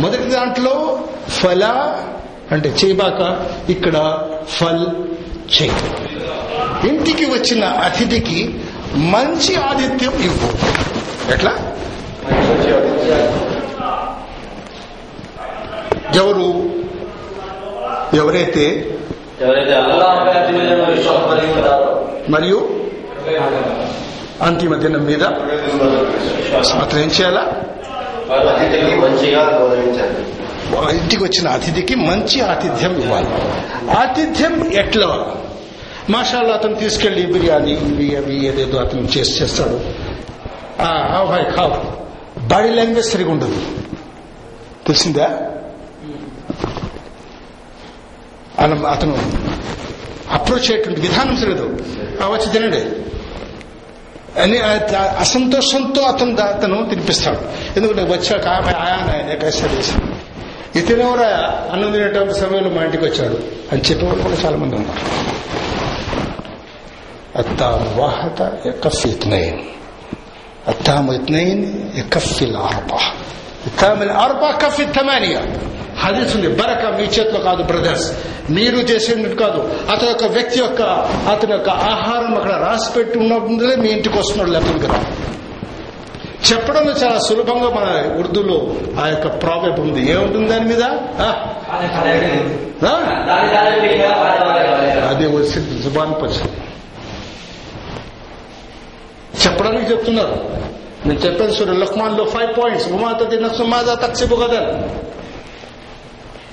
మొదటి 0.00 0.24
దాంట్లో 0.24 1.04
ఫల 1.28 1.64
అంటే 2.52 2.68
చేయబాక 2.68 3.46
ఇక్కడ 3.70 4.18
ఫల్ 4.48 4.86
చేయి. 5.60 5.72
ఇంటికి 6.88 7.24
వచ్చిన 7.24 7.64
అతిథికి 7.64 8.60
మంచి 8.94 9.56
ఆతిథ్యం 9.56 10.12
ఇవ్వు. 10.12 10.48
ఎట్లా? 11.32 11.52
ఎవరు? 16.14 16.77
ఎవరైతే 18.14 18.96
మరియు 22.28 22.68
అంతిమ 24.42 24.74
దినం 24.76 25.04
మీద 25.04 25.22
అతను 26.82 27.00
ఏం 27.00 27.08
చేయాలా 27.08 27.40
ఇంటికి 30.90 31.24
వచ్చిన 31.24 31.48
అతిథికి 31.48 31.94
మంచి 31.94 32.40
ఆతిథ్యం 32.40 33.00
ఇవ్వాలి. 33.00 33.28
ఆతిథ్యం 33.90 34.72
ఎట్లా? 34.72 35.26
మాషాల్లా 36.10 36.54
అతను 36.54 36.74
తీసుకెళ్ళి 36.74 37.26
బిర్యానీ 37.26 37.70
ఇవి 37.70 38.16
అవి 38.16 38.46
ఏదేదో 38.46 38.78
అతను 38.78 39.00
చేసి 39.00 39.42
చేస్తాడు. 39.42 39.80
బాడీ 42.40 42.68
లాంగ్వేజ్ 42.68 43.06
సరిగా 43.06 43.30
ఉండదు 43.30 43.60
తెలిసిందా 44.86 45.24
అన- 45.24 45.48
అతను 48.60 49.18
అప్రోచ్ 50.30 50.60
అయ్యేటువంటి 50.60 51.00
విధానం 51.00 51.34
తెలియదు. 51.34 51.84
వచ్చి 52.24 52.52
తినండి. 52.52 52.80
అని 54.40 54.58
అసంతోషంతో 55.18 56.02
అతను 56.02 56.40
అతను 56.40 56.86
తినిపిస్తాడు. 56.88 57.38
ఎందుకంటే 57.76 58.12
వచ్చాక 58.12 58.48
ఆమె 58.48 58.72
ఆయన 58.72 59.30
ఎక్కడ 59.30 59.48
చేశాడు 59.48 60.18
ఇతనెవరా 60.78 61.58
అన్నం 61.72 61.92
తినేటువంటి 61.92 62.34
సమయంలో 62.34 62.70
మా 62.70 62.82
ఇంటికి 62.82 63.04
వచ్చాడు. 63.04 63.38
అని 63.72 63.80
చెప్పేవాళ్ళు 63.80 64.22
కూడా 64.22 64.34
చాలా 64.34 64.56
మంది 64.56 64.74
ఉన్నారు. 64.74 65.28
అత్తాహత 67.38 67.98
వాహత 67.98 68.66
ఎక్కఫ్ 68.66 69.06
ఇత్నయిన్ 69.06 69.58
అత్తాము 70.68 71.12
ఇత్నయిన్ 71.12 71.90
ఎక్కఫ్ 71.98 72.42
ఆర్పా 72.42 72.98
ఇత్తామిల్ 73.66 74.10
ఆర్పా 74.10 74.50
కఫ్ 74.50 74.80
ఇత్తమానియా 74.80 75.40
హదీస్ 75.98 76.36
ఉంది 76.36 76.48
బరక 76.48 76.94
మీ 76.96 77.02
చేతిలో 77.02 77.40
కాదు 77.40 77.62
బ్రదర్స్ 77.62 78.12
మీరు 78.50 78.76
చేసేది 78.76 79.34
కాదు. 79.34 79.74
అతని 79.90 80.08
యొక్క 80.08 80.24
వ్యక్తి 80.24 80.60
యొక్క 80.60 80.82
అతని 81.28 81.52
యొక్క 81.52 81.68
ఆహారం 81.68 82.34
అక్కడ 82.34 82.50
రాసి 82.50 82.92
పెట్టి 82.92 83.18
ఉన్నప్పుడే 83.18 83.76
మీ 83.76 83.88
ఇంటికి 83.88 84.18
వస్తున్నాడు 84.18 84.50
లెక్కలు 84.50 84.78
కదా. 84.78 85.04
చెప్పడం 86.52 86.88
చాలా 86.88 87.18
సులభంగా 87.18 87.70
మన 87.70 88.16
ఉర్దూలో 88.18 88.74
ఆ 89.02 89.08
యొక్క 89.08 89.42
ప్రాబ్లం 89.42 89.74
ఉంది. 89.74 90.10
ఏముంటుంది 90.12 90.48
దాని 90.48 90.64
మీద? 90.64 90.82
అది 90.82 92.26
ఆ? 92.86 92.96
అదే 95.08 95.28
జుబాన్ 95.82 96.22
పచ్చింది 96.22 96.52
చెప్పడానికి 99.46 99.90
చెప్తున్నారు. 99.90 100.48
నేను 101.06 101.18
చెప్పాను 101.18 101.52
సూర్య 101.52 101.72
లక్మాన్లో 101.72 102.24
ఫైవ్ 102.24 102.58
పాయింట్స్ 102.58 102.88
ఉమాత 102.88 103.22
నఫ్సు 103.22 103.58
సుమాత 103.58 104.02
తక్సిబు 104.02 104.36
కదా 104.36 104.60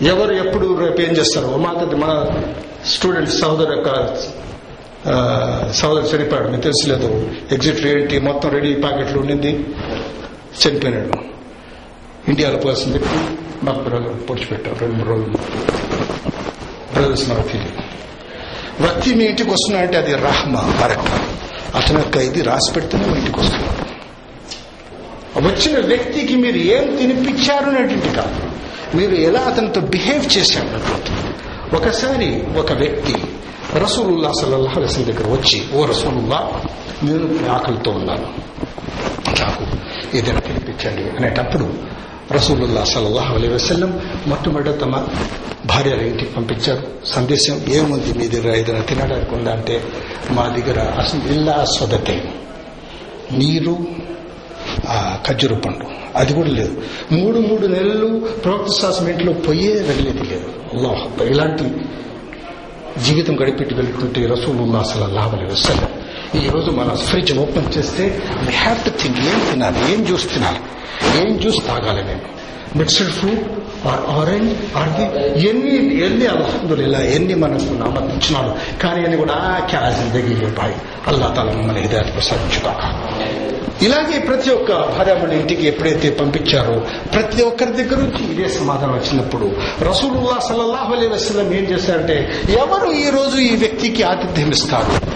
ఎవరు 0.02 0.34
ఎప్పుడు 0.34 0.80
రేపు 0.86 1.02
ఏం 1.02 1.18
చేస్తారు. 1.18 1.48
ఉమాతది 1.48 1.96
మన 1.96 2.26
స్టూడెంట్ 2.86 3.30
సహోదరు 3.30 3.72
యొక్క 3.72 4.16
సహోదరు 5.72 6.18
చనిపోయాడు. 6.18 6.48
మీకు 6.48 6.62
తెలుసులేదు. 6.62 7.32
ఎగ్జిట్ 7.52 7.86
ఏంటి 7.86 8.20
మొత్తం 8.20 8.50
రెడీ 8.50 8.74
ప్యాకెట్లు 8.74 9.20
ఉండింది. 9.20 9.66
చనిపోయినాడు. 10.68 11.14
ఇండియాలో 12.28 12.58
పోల్సిన 12.58 12.94
చెప్పి 12.94 13.38
మాకు 13.66 13.80
బ్రదర్ 13.80 14.30
పొడిచిపెట్టారు. 14.30 14.76
రెండు 14.76 14.96
మూడు 14.96 15.10
రోజులు. 15.10 15.38
బ్రదర్స్ 16.94 17.30
నాకు 17.30 17.48
తెలియదు 17.48 17.72
వ్యక్తి 18.80 19.14
మీ 19.14 19.26
ఇంటికి 19.26 19.50
వస్తున్నాడంటే 19.50 19.98
అది 19.98 20.16
రహమ 20.16 20.78
బరక. 20.82 21.06
అతని 21.76 21.98
యొక్క 21.98 22.18
ఇది 22.18 22.42
రాసి 22.42 22.74
పెడితేనే 22.74 23.06
మీ 23.06 23.18
ఇంటికి 23.18 23.40
వస్తున్నాడు 23.40 23.86
వచ్చిన 25.38 25.86
వ్యక్తికి 25.86 26.36
మీరు 26.36 26.58
ఏం 26.58 26.96
తినిపించారు 26.96 27.66
అనేటువంటి 27.66 28.10
కాదు. 28.10 28.45
మీరు 28.96 29.16
ఎలా 29.16 29.40
అతనితో 29.40 29.82
బిహేవ్ 29.82 30.38
చేశారు? 30.38 30.96
ఒకసారి 31.76 32.44
ఒక 32.58 32.74
వ్యక్తి 32.74 33.16
రసూలుల్లా 33.76 34.32
సల్లల్లాహు 34.42 34.80
అలైహి 34.80 35.04
దగ్గర 35.04 35.32
వచ్చి 35.32 35.68
ఓ 35.74 35.86
రసూలుల్లా 35.86 36.52
నేను 37.04 37.50
ఆకలితో 37.52 37.92
ఉన్నాను. 37.92 38.28
నాకు 39.42 39.64
ఏదైనా 40.18 40.40
తినిపించండి. 40.40 41.10
అనేటప్పుడు 41.18 41.74
రసూలుల్లా 42.32 42.84
సల్లల్లాహు 42.84 43.36
అలైహి 43.36 43.54
వసల్లం 43.54 44.02
మొట్టమొదట 44.28 44.82
తమ 44.82 45.08
భార్యల 45.66 46.00
ఇంటికి 46.00 46.34
పంపించారు. 46.34 46.88
సందేశం 47.06 47.66
ఏముంది 47.70 48.14
మీ 48.14 48.28
దగ్గర 48.28 48.56
ఏదైనా 48.56 48.82
తినడానికి 48.82 49.36
ఉందంటే 49.36 49.74
అంటే 49.76 49.84
మా 50.32 50.44
దగ్గర 50.44 50.80
అసలు 50.80 51.20
ఇల్లా 51.20 51.66
స్వదతే 51.66 52.34
నీరు 53.32 53.78
ఆ 54.90 55.20
పండు. 55.66 56.05
అది 56.16 56.34
కూడా 56.34 56.50
లేదు. 56.50 56.74
మూడు 57.12 57.40
మూడు 57.40 57.68
నెలలు 57.68 58.08
ప్రవక్త 58.46 58.72
శాస్త్రం 58.82 59.10
ఇంట్లో 59.10 59.34
పొయ్యే 59.34 59.74
వెళ్ళేది 59.74 60.24
లేదు. 60.24 60.50
అల్లాహ్ 60.74 61.04
ఇలాంటి 61.32 61.66
జీవితం 63.06 63.36
గడిపెట్టి 63.36 63.76
వెళ్తుంటే 63.76 64.26
రసూలుల్లా 64.26 64.80
అసలు 64.80 65.14
లాభలే 65.16 65.46
వసల్లం 65.46 65.92
ఈ 66.44 66.50
రోజు 66.50 66.72
మన 66.72 66.94
ఫ్రిడ్జ్ 66.94 67.34
ఓపెన్ 67.40 67.78
చేస్తే 67.78 68.04
వీ 68.46 68.54
హ్యావ్ 68.54 68.80
టు 68.86 68.90
థింక్ 69.02 69.20
ఏం 69.20 69.40
తినాలి 69.52 69.94
ఏం 69.94 70.06
జ్యూస్ 70.06 70.28
తినాలి 70.34 70.62
ఏం 71.20 71.40
జ్యూస్ 71.40 71.68
తాగాలి 71.68 72.04
నేను 72.04 72.26
mixed 72.78 73.12
fruit 73.12 73.44
or 73.88 74.04
orange 74.20 74.52
or 74.76 74.90
the 74.90 75.06
ఎన్ని 75.50 75.76
ఎన్ని 76.00 76.26
ఇలా 76.82 77.00
ఎన్ని 77.00 77.36
మనకు 77.36 77.74
నామర్పించినాడు 77.74 78.52
కానీ 78.82 79.06
అని 79.06 79.18
కూడా 79.18 79.38
క్యా 79.70 79.82
దగ్గర 80.14 80.52
భాయ్ 80.60 80.76
అల్లా 81.08 81.28
తాలా 81.28 81.52
మమ్మల్ని 81.52 81.82
హిదాయత్ 81.82 82.14
ప్రసాదించుగాక. 82.14 82.82
ఇలాగే 83.82 84.20
ప్రతి 84.20 84.50
ఒక్క 84.50 84.72
భార్యామణి 84.72 85.40
ఇంటికి 85.40 85.68
ఎప్పుడైతే 85.68 86.10
పంపించారో 86.10 86.88
ప్రతి 87.14 87.44
ఒక్కరి 87.44 87.72
దగ్గర 87.72 87.98
నుంచి 87.98 88.32
ఇదే 88.32 88.50
సమాధానం 88.50 88.94
వచ్చినప్పుడు 88.94 89.52
రసూలుల్లా 89.84 90.40
సల్లల్లాహు 90.40 90.94
అలీ 90.94 91.08
వసలం 91.08 91.54
ఏం 91.54 91.64
చేశారంటే 91.64 92.46
ఎవరు 92.50 92.92
ఈ 92.92 93.10
రోజు 93.10 93.38
ఈ 93.38 93.56
వ్యక్తికి 93.56 94.04
ఆతిథ్యం 94.04 94.52
ఇస్తారు? 94.52 95.16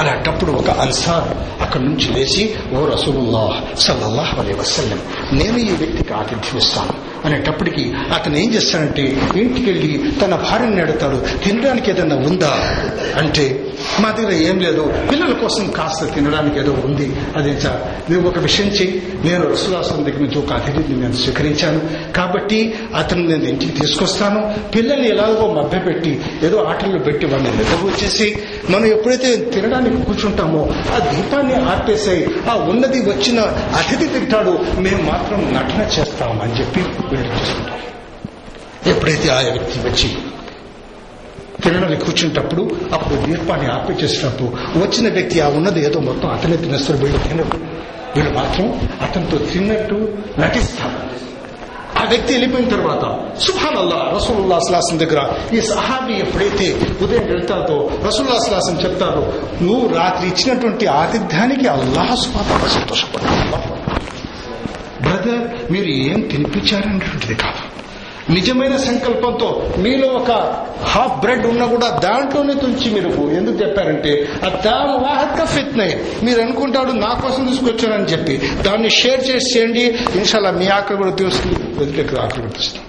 అలాంటప్పుడు 0.00 0.52
ఒక 0.52 0.70
అన్సార్ 0.70 1.62
అక్కడి 1.62 1.84
నుంచి 1.84 2.12
లేచి 2.12 2.54
ఓ 2.74 2.86
రసూలుల్లా 2.86 3.62
సల్లల్లాహు 3.78 4.40
అలీ 4.40 4.52
వసల్లం 4.52 5.00
నేను 5.32 5.58
ఈ 5.58 5.70
వ్యక్తికి 5.70 6.14
ఆతిథ్యం 6.14 6.58
ఇస్తాను. 6.58 7.12
అనేటప్పటికి 7.24 7.92
అతను 8.14 8.36
ఏం 8.36 8.54
చేస్తాడంటే 8.54 9.02
ఇంటికి 9.36 9.70
వెళ్ళి 9.70 10.10
తన 10.20 10.34
భార్యని 10.34 10.80
అడుగుతాడు 10.80 11.16
తినడానికి 11.44 11.90
ఏదైనా 11.90 12.16
ఉందా? 12.16 12.50
అంటే 13.16 13.71
మా 14.00 14.10
దగ్గర 14.10 14.32
ఏం 14.32 14.58
లేదు. 14.58 14.94
పిల్లల 15.10 15.32
కోసం 15.32 15.70
కాస్త 15.70 16.14
తినడానికి 16.14 16.58
ఏదో 16.58 16.72
ఉంది. 16.72 17.16
అది 17.36 17.50
చా- 17.50 18.12
నువ్వు 18.12 18.30
ఒక 18.30 18.38
విషయం 18.38 18.66
చెయ్యి. 18.66 19.02
నేను 19.24 19.52
రసులాసం 19.52 20.04
దగ్గర 20.04 20.18
నుంచి 20.18 20.38
ఒక 20.38 20.52
అతిథిని 20.52 21.00
నేను 21.00 21.12
స్వీకరించాను. 21.12 22.12
కాబట్టి 22.12 22.74
అతను 22.96 23.26
నేను 23.26 23.44
ఇంటికి 23.44 23.72
తీసుకొస్తాను. 23.72 24.54
పిల్లల్ని 24.74 25.08
ఎలాగో 25.08 25.52
మభ్యపెట్టి 25.52 26.20
ఏదో 26.42 26.58
ఆటల్లో 26.58 26.98
పెట్టి 26.98 27.26
వాళ్ళని 27.26 27.56
నిద్రపోచేసి 27.56 28.38
మనం 28.70 28.86
ఎప్పుడైతే 28.86 29.36
తినడానికి 29.36 30.02
కూర్చుంటామో 30.02 30.70
ఆ 30.94 30.98
దీపాన్ని 30.98 31.54
ఆర్పేసాయి 31.54 32.26
ఆ 32.50 32.54
ఉన్నది 32.54 33.00
వచ్చిన 33.00 33.40
అతిథి 33.76 34.06
తింటాడు. 34.06 34.58
మేము 34.78 35.02
మాత్రం 35.02 35.54
నటన 35.54 36.00
చేస్తామని 36.00 36.60
చెప్పి 36.60 36.80
వీళ్ళు 36.80 37.32
చేసుకుంటాం 37.32 37.76
ఎప్పుడైతే 38.86 39.28
ఆ 39.28 39.40
వ్యక్తి 39.40 39.78
వచ్చి 39.78 40.31
తినడానికి 41.64 42.04
కూర్చుంటప్పుడు 42.04 42.62
అప్పుడు 42.92 43.14
దీపాన్ని 43.26 43.68
ఆపేచేసినప్పుడు 43.76 44.48
వచ్చిన 44.78 45.08
వ్యక్తి 45.08 45.40
ఆ 45.40 45.48
ఉన్నది 45.58 45.80
ఏదో 45.86 46.00
మొత్తం 46.00 46.28
అతనే 46.30 46.56
తినేస్తారు 46.56 46.98
వీళ్ళు 46.98 47.18
తినరు. 47.28 47.58
వీళ్ళు 48.16 48.32
మాత్రం 48.38 48.66
అతనితో 49.02 49.38
తిన్నట్టు 49.52 49.98
నటిస్తారు. 50.40 50.98
ఆ 52.00 52.04
వ్యక్తి 52.04 52.30
వెళ్ళిపోయిన 52.32 52.68
తర్వాత 52.68 53.04
సుహాన్ 53.40 53.76
అల్లా 53.76 53.98
రసూల్లా 54.14 54.56
అస్లాసం 54.56 54.96
దగ్గర 54.98 55.20
ఈ 55.56 55.60
సహాబీ 55.60 56.14
ఎప్పుడైతే 56.14 56.66
ఉదయం 57.04 57.26
వెళ్తాతో 57.32 57.76
రసూల్లా 58.06 58.34
అస్లాసం 58.34 58.74
చెప్తారో 58.84 59.22
నువ్వు 59.62 59.84
రాత్రి 59.96 60.26
ఇచ్చినటువంటి 60.28 60.86
ఆతిథ్యానికి 61.00 61.66
అల్లాహ్ 61.66 62.14
సుబాబా 62.22 62.68
సంతోషపడ్డా 62.76 63.60
బ్రదర్ 65.02 65.72
మీరు 65.72 65.90
ఏం 66.06 66.20
తినిపించారనేటువంటిది 66.32 67.34
కాదు. 67.34 67.61
నిజమైన 68.32 68.76
సంకల్పంతో 68.76 69.74
మీలో 69.78 70.08
ఒక 70.08 70.30
హాఫ్ 70.84 71.20
బ్రెడ్ 71.20 71.46
ఉన్నా 71.46 71.66
కూడా 71.66 71.88
దాంట్లోనే 71.88 72.54
తుంచి 72.54 72.90
మీరు 72.90 73.30
ఎందుకు 73.30 73.56
చెప్పారంటే 73.56 74.28
దాని 74.44 75.04
వాహక 75.04 75.44
ఫిత్నే. 75.46 76.00
మీరు 76.22 76.40
అనుకుంటాడు 76.40 76.92
నా 76.92 77.08
కోసం 77.08 77.46
తీసుకొచ్చానని 77.46 78.04
చెప్పి. 78.04 78.36
దాన్ని 78.36 78.90
షేర్ 78.90 79.30
చేసి 79.30 79.58
చేయండి. 79.58 79.98
ఇన్షాల్లా 80.14 80.50
మీ 80.50 80.66
ఆకలి 80.66 80.98
కూడా 80.98 81.10
తీసుకుని 81.10 81.54
వెదిలేక 81.78 82.14
ఆకలి 82.14 82.42
కూడా 82.42 82.80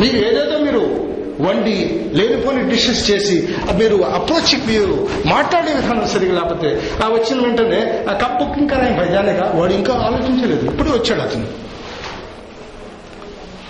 మీరు 0.00 0.16
ఏదేదో 0.16 0.58
మీరు 0.58 1.14
వండి 1.40 2.04
లేనిపోని 2.14 2.70
డిషెస్ 2.70 3.10
చేసి 3.10 3.48
మీరు 3.76 3.96
అప్రోచ్ 3.96 4.66
మీరు 4.66 5.08
మాట్లాడే 5.26 5.72
విధానం 5.72 6.08
సరిగా 6.08 6.34
లేకపోతే 6.34 6.82
ఆ 7.04 7.08
వచ్చిన 7.08 7.40
వెంటనే 7.42 8.04
ఆ 8.10 8.12
కప్పు 8.12 8.60
ఇంకా 8.60 8.76
రాయి 8.76 8.94
భయానేగా 8.94 9.52
వాడు 9.54 9.72
ఇంకా 9.72 9.94
ఆలోచించలేదు. 9.94 10.70
ఇప్పుడే 10.70 10.90
వచ్చాడు 10.90 11.20
అతను. 11.20 11.46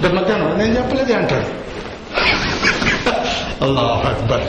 మధ్యాహ్నం 0.02 0.58
నేను 0.58 0.78
చెప్పలేదు 0.78 1.12
అంటాడు. 1.12 1.64
అల్లాహ్ 3.64 4.06
అక్బర్. 4.06 4.44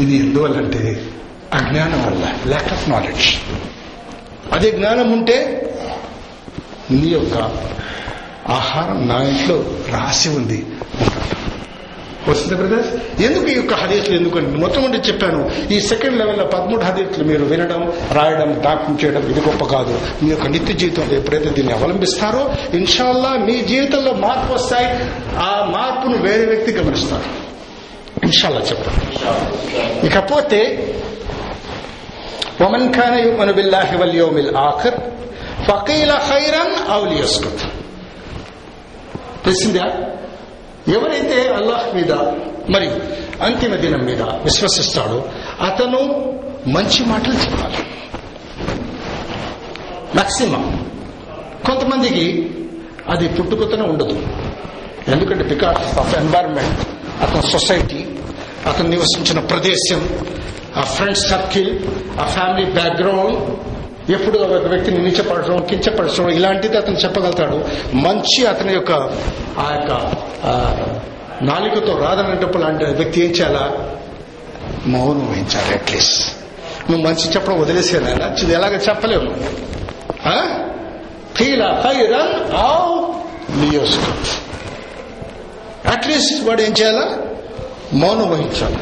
ఇది 0.00 0.16
ఎందువల్లంటే 0.16 1.04
అజ్ఞానం 1.54 2.06
వల్ల 2.06 2.34
ల్యాక్ 2.46 2.72
ఆఫ్ 2.72 2.90
నాలెడ్జ్ 2.90 3.34
అదే 4.52 4.70
జ్ఞానం 4.70 5.12
ఉంటే 5.12 5.62
నీ 6.90 7.08
యొక్క 7.08 7.34
ఆహారం 8.48 9.08
నా 9.08 9.22
ఇంట్లో 9.22 9.64
రాసి 9.88 10.28
ఉంది. 10.28 10.66
వస్తుంది 12.29 12.55
బ్రదర్స్ 12.55 12.89
ఎందుకు 13.25 13.47
ఈ 13.51 13.55
యొక్క 13.55 13.73
హదీసులు 13.81 14.15
ఎందుకంటే 14.17 14.49
మొట్టమొదటి 14.63 15.07
చెప్పాను 15.09 15.39
ఈ 15.75 15.77
సెకండ్ 15.87 16.17
లెవెల్లో 16.21 16.45
పదమూడు 16.53 16.83
హదీసులు 16.89 17.23
మీరు 17.29 17.45
వినడం 17.51 17.81
రాయడం 18.17 18.49
డాక్యం 18.65 18.95
చేయడం 19.01 19.23
ఇది 19.31 19.41
గొప్ప 19.47 19.65
కాదు 19.73 19.93
మీ 20.21 20.29
యొక్క 20.31 20.47
నిత్య 20.55 20.75
జీవితంలో 20.81 21.15
ఎప్పుడైతే 21.17 21.49
దీన్ని 21.57 21.73
అవలంబిస్తారో 21.73 22.43
ఇన్షాల్లా 22.79 23.31
మీ 23.47 23.55
జీవితంలో 23.71 24.13
మార్పు 24.25 24.51
వస్తాయి 24.53 24.89
ఆ 25.47 25.51
మార్పును 25.75 26.19
వేరే 26.27 26.45
వ్యక్తి 26.45 26.77
గమనిస్తారు 26.79 27.29
ఇన్షాల్లా 28.23 28.63
చెప్పండి 28.71 29.05
ఇకపోతే 30.09 30.61
ومن 32.61 32.91
كان 32.91 33.15
يؤمن 33.19 33.49
بالله 33.51 33.89
واليوم 33.99 34.37
الآخر 34.37 34.93
فقيل 35.67 36.11
خيرا 36.23 36.63
أو 36.93 37.01
ليسكت 37.05 37.59
తెలిసిందా 39.45 39.85
ఎవరైతే 40.88 41.48
అల్లాహ్ 41.48 41.96
మీద 41.96 42.12
మరి 42.72 42.88
అంతిమ 43.42 43.74
దినం 43.74 44.04
మీద 44.04 44.22
విశ్వసిస్తాడో 44.22 45.28
అతను 45.66 46.00
మంచి 46.70 47.04
మాటలు 47.04 47.32
చెప్పాలి. 47.32 47.76
మ్యాక్సిమం 50.14 50.88
కొంతమందికి 51.66 52.52
అది 53.08 53.28
పుట్టుకతోనే 53.28 53.82
ఉండదు. 53.82 54.26
ఎందుకంటే 55.12 55.44
బికాస్ 55.44 55.98
ఆఫ్ 55.98 56.14
ఎన్వైరన్మెంట్ 56.14 56.80
అతని 57.22 57.42
సొసైటీ 57.42 58.06
అతను 58.66 58.88
నివసించిన 58.88 59.40
ప్రదేశం 59.40 60.08
ఆ 60.76 60.80
ఫ్రెండ్ 60.80 61.16
సర్కిల్ 61.16 61.78
ఆ 62.20 62.24
ఫ్యామిలీ 62.24 62.70
బ్యాక్గ్రౌండ్ 62.70 63.38
ఎప్పుడు 64.10 64.38
ఒక 64.38 64.66
వ్యక్తిని 64.66 64.98
నిలిచపరచడం 64.98 65.64
కించపరచడం 65.64 66.28
ఇలాంటిది 66.28 66.76
అతను 66.76 66.96
చెప్పగలుగుతాడు. 66.96 67.64
మంచి 67.94 68.46
అతని 68.46 68.72
యొక్క 68.72 68.92
ఆ 69.58 69.68
యొక్క 69.74 69.92
నాలికతో 71.42 71.98
రాదనేటప్పుడు 71.98 72.62
లాంటి 72.62 72.84
వ్యక్తి 72.84 73.24
ఏం 73.24 73.30
చేయాలా? 73.30 73.92
మౌనం 74.86 75.30
వహించాలి 75.30 75.74
అట్లీస్ట్ 75.74 76.36
నువ్వు 76.90 77.06
మంచి 77.06 77.34
చెప్పడం 77.34 77.60
వదిలేసేది 77.60 78.04
ఆయన 78.04 78.52
ఎలాగ 78.52 78.76
చెప్పలేవు 78.76 79.26
అట్లీస్ట్ 85.90 86.48
వాడు 86.48 86.62
ఏం 86.62 86.74
చేయాలా? 86.80 87.18
మౌనం 87.92 88.30
వహించాలి. 88.30 88.78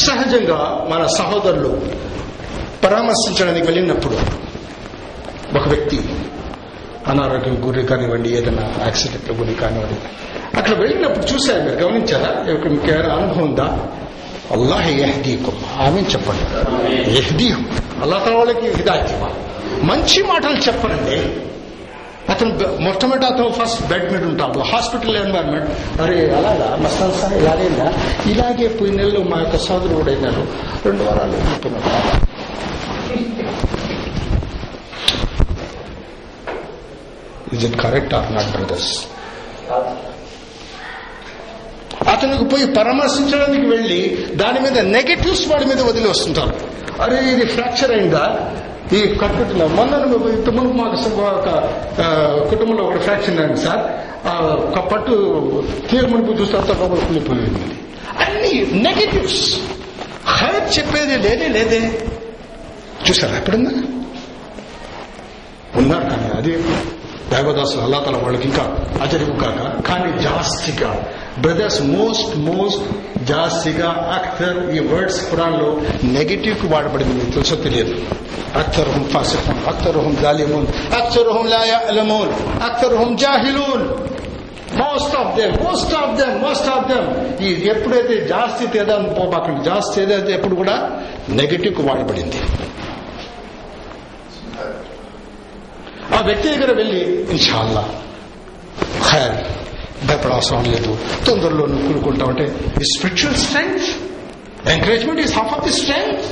సహజంగా 0.00 0.86
మన 0.90 1.06
సహోదరులు 1.06 1.80
పరామర్శించడానికి 2.84 3.66
వెళ్ళినప్పుడు 3.66 4.18
ఒక 5.56 5.68
వ్యక్తి 5.68 6.00
అనారోగ్యం 7.06 7.66
గురి 7.66 7.82
కానివ్వండి 7.82 8.28
ఏదైనా 8.28 8.74
యాక్సిడెంట్ 8.82 9.40
గురి 9.40 9.54
కానివ్వండి. 9.54 9.98
అక్కడ 10.56 10.78
వెళ్ళినప్పుడు 10.78 11.26
చూశారు 11.26 11.62
మీరు 11.62 11.84
గమనించారా? 11.84 12.52
మీకు 12.52 12.90
ఏమైనా 12.90 13.14
అనుభవం 13.14 13.48
ఉందా? 13.48 13.86
అల్లాహ్ 14.50 14.90
ఎహ్దీకుం 14.90 15.54
ఆమె 15.80 16.00
చెప్పండి. 16.00 16.44
ఎహ్దీహం 17.18 17.68
అల్లా 18.02 18.16
వాళ్ళకి 18.16 18.66
హిదాయత్ 18.66 19.12
మంచి 19.84 20.22
మాటలు 20.22 20.56
చెప్పనండి 20.56 21.36
అతను 22.32 22.80
మొట్టమొదటి 22.80 23.26
అతను 23.26 23.52
ఫస్ట్ 23.52 23.88
బెడ్ 23.88 24.12
మీద 24.12 24.24
ఉంటాడు. 24.24 24.58
హాస్పిటల్ 24.58 25.16
ఎన్వైరన్మెంట్ 25.16 26.00
అరే 26.00 26.34
అలాగా? 26.34 26.76
మస్తాన్ 26.76 27.12
సార్ 27.12 27.32
ఇలాగైందా 27.32 27.92
ఇలాగే 28.26 28.68
పోయిన 28.68 28.94
నెలలో 28.94 29.22
మా 29.22 29.38
యొక్క 29.38 29.56
సోదరుడు 29.56 29.94
కూడా 29.94 30.12
అయినారు 30.12 30.46
రెండు 30.84 31.02
వారాలు 31.02 31.36
is 37.52 37.64
it 37.64 37.76
correct 37.82 38.14
or 38.14 38.28
not 38.34 38.50
brothers 38.56 38.90
అతనికి 42.12 42.44
పోయి 42.44 42.66
పరామర్శించడానికి 42.66 43.66
వెళ్ళి 43.66 44.00
దాని 44.34 44.60
మీద 44.60 44.78
నెగటివ్స్ 44.96 45.44
వాడి 45.48 45.64
మీద 45.64 45.80
వదిలి 45.80 46.08
వస్తుంటారు. 46.08 46.54
అరే 47.02 47.18
ఇది 47.32 47.44
ఫ్రాక్చర్ 47.46 47.92
అయిందా? 47.92 48.24
ఈ 48.96 49.00
కట్టుకున్న 49.22 49.64
మొన్న 49.78 49.94
ఇంత 50.36 50.48
మునుపు 50.48 50.76
మాకు 50.76 50.96
ఒక 51.20 51.48
కుటుంబంలో 52.50 52.82
ఒక 52.84 52.98
ఫ్రాక్చర్ 52.98 53.40
అయింది 53.40 53.60
సార్. 53.66 53.82
ఒక 54.68 54.78
పట్టు 54.92 55.14
తీరు 55.90 56.06
మునుపు 56.06 56.32
చూస్తే 56.40 56.56
అంత 56.58 56.72
లోపల 56.80 57.00
కుళ్ళిపోయింది 57.06 57.62
అన్ని 58.24 58.52
నెగటివ్స్ 58.86 59.42
హైర్ 60.26 60.78
చెప్పేది 60.78 61.16
లేదే 61.26 61.48
లేదే. 61.48 61.80
చూసారా 63.06 63.36
ఎప్పుడున్నా? 63.36 63.72
ఉన్నారు 65.80 66.06
కానీ 66.10 66.28
అది 66.38 66.52
దేవదాసులు 67.32 67.82
అల్లా 67.82 67.98
తల 67.98 68.16
వాళ్ళకి 68.16 68.48
ఇంకా 68.48 68.64
అజరిగు 69.02 69.32
కాక. 69.32 69.88
కానీ 69.88 70.22
జాస్తిగా 70.22 71.08
బ్రదర్స్ 71.38 71.82
మోస్ట్ 71.82 72.36
మోస్ట్ 72.36 72.82
జాస్తిగా 73.24 73.88
అక్తర్ 74.14 74.70
ఈ 74.70 74.78
వర్డ్స్ 74.78 75.30
ఖురాన్లో 75.30 75.80
నెగటివ్కి 76.04 76.66
వాడబడింది 76.66 77.14
మీకు 77.14 77.30
తెలుసో 77.30 77.56
తెలియదు. 77.56 77.94
అక్తరుహం 78.58 79.04
ఫాసిఖున్ 79.04 79.68
అక్తరుహం 79.68 80.18
జాలిమూన్ 80.22 80.66
అక్తరుహం 80.94 81.46
లా 81.46 81.64
యఅలమూన్ 81.64 82.62
అక్తరుహం 82.62 83.16
జాహిలూన్. 83.16 83.84
Most 84.78 85.16
of 85.16 85.36
them 85.36 85.54
most 85.64 85.94
of 85.94 86.16
them 86.18 86.42
most 86.42 86.68
of 86.68 86.88
them 86.88 87.08
ఈ 87.42 87.68
ఎప్పుడైతే 87.68 88.26
జాస్తి 88.26 88.66
తేదా 88.66 88.98
పోబాకండి 88.98 89.64
జాస్తి 89.64 90.02
ఏదైతే 90.02 90.32
ఎప్పుడు 90.32 90.54
కూడా 90.54 90.90
నెగటివ్కు 91.28 91.82
వాడబడింది. 91.82 92.36
వ్యక్తి 96.20 96.48
దగ్గర 96.48 96.72
వెళ్ళి 96.72 97.22
ఇన్షాల్లా 97.30 97.88
ఖైర్ 99.10 99.36
భయపడవసరం 100.06 100.64
లేదు. 100.64 100.98
తొందరలో 101.26 101.66
నువ్వు 101.66 102.24
ఉంటే 102.24 102.44
ఈ 102.80 102.84
spiritual 102.84 103.36
strength 103.36 103.88
encouragement 104.68 105.20
is 105.20 105.34
half 105.34 105.52
of 105.54 105.64
the 105.64 105.72
strength 105.72 106.26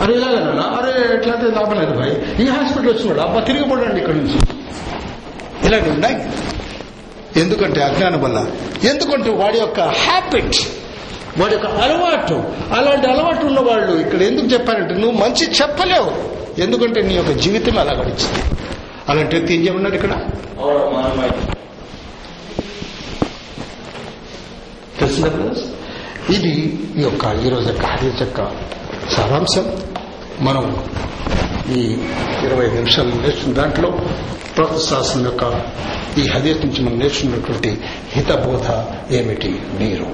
అరే 0.00 0.14
ఇలాగన్నా 0.14 0.62
అరే 0.62 1.16
ఎట్లయితే 1.16 1.46
లాభం 1.46 1.80
లేదు 1.80 1.92
భాయ్. 1.92 2.42
ఈ 2.42 2.48
హాస్పిటల్ 2.48 2.88
వచ్చినాడు 2.88 3.20
అబ్బా 3.20 3.40
తిరిగిపోడండి 3.40 4.00
ఇక్కడ 4.00 4.14
నుంచి. 4.14 4.38
ఇలాగ 5.64 5.90
ఉన్నాయి. 5.90 6.16
ఎందుకంటే 7.40 7.82
అజ్ఞానం 7.82 8.20
వల్ల. 8.22 8.46
ఎందుకంటే 8.88 9.30
వాడి 9.30 9.58
యొక్క 9.58 9.80
హ్యాబిట్ 9.80 10.56
వాడి 11.40 11.54
యొక్క 11.54 11.66
అలవాటు 11.66 12.34
అలాంటి 12.74 13.06
అలవాటు 13.06 13.46
ఉన్న 13.46 13.60
వాళ్ళు 13.60 13.92
ఇక్కడ 13.92 14.22
ఎందుకు 14.22 14.46
చెప్పారంటే 14.46 14.94
నువ్వు 14.94 15.18
మంచి 15.18 15.50
చెప్పలేవు. 15.62 16.37
ఎందుకంటే 16.64 17.00
నీ 17.02 17.14
యొక్క 17.14 17.32
జీవితం 17.42 17.78
అలా 17.78 17.92
గడిచింది 18.00 18.40
అలాంటి 19.08 19.34
వ్యక్తి 19.36 19.54
ఏం 19.54 19.60
చేయమన్నారు 19.64 19.94
ఇక్కడ? 19.94 20.14
తెలిసిందా 25.00 25.30
ఇది 26.34 26.52
ఈ 26.98 27.02
యొక్క 27.02 27.24
ఈరోజు 27.46 27.68
యొక్క 27.68 27.84
హదీస్ 27.86 28.22
యొక్క 28.22 28.40
సారాంశం. 29.14 29.66
మనం 30.40 30.64
ఈ 31.72 31.80
ఇరవై 32.46 32.66
నిమిషాలు 32.74 33.12
నేర్చుకున్న 33.22 33.54
దాంట్లో 33.56 33.90
ప్రొఫెసర్ 34.56 35.24
యొక్క 35.24 35.44
ఈ 36.18 36.24
హదీస్ 36.28 36.64
నుంచి 36.64 36.82
మనం 36.82 36.98
నేర్చుకున్నటువంటి 36.98 37.70
హితబోధ 38.12 38.66
ఏమిటి? 39.12 39.50
మీరు 39.80 40.08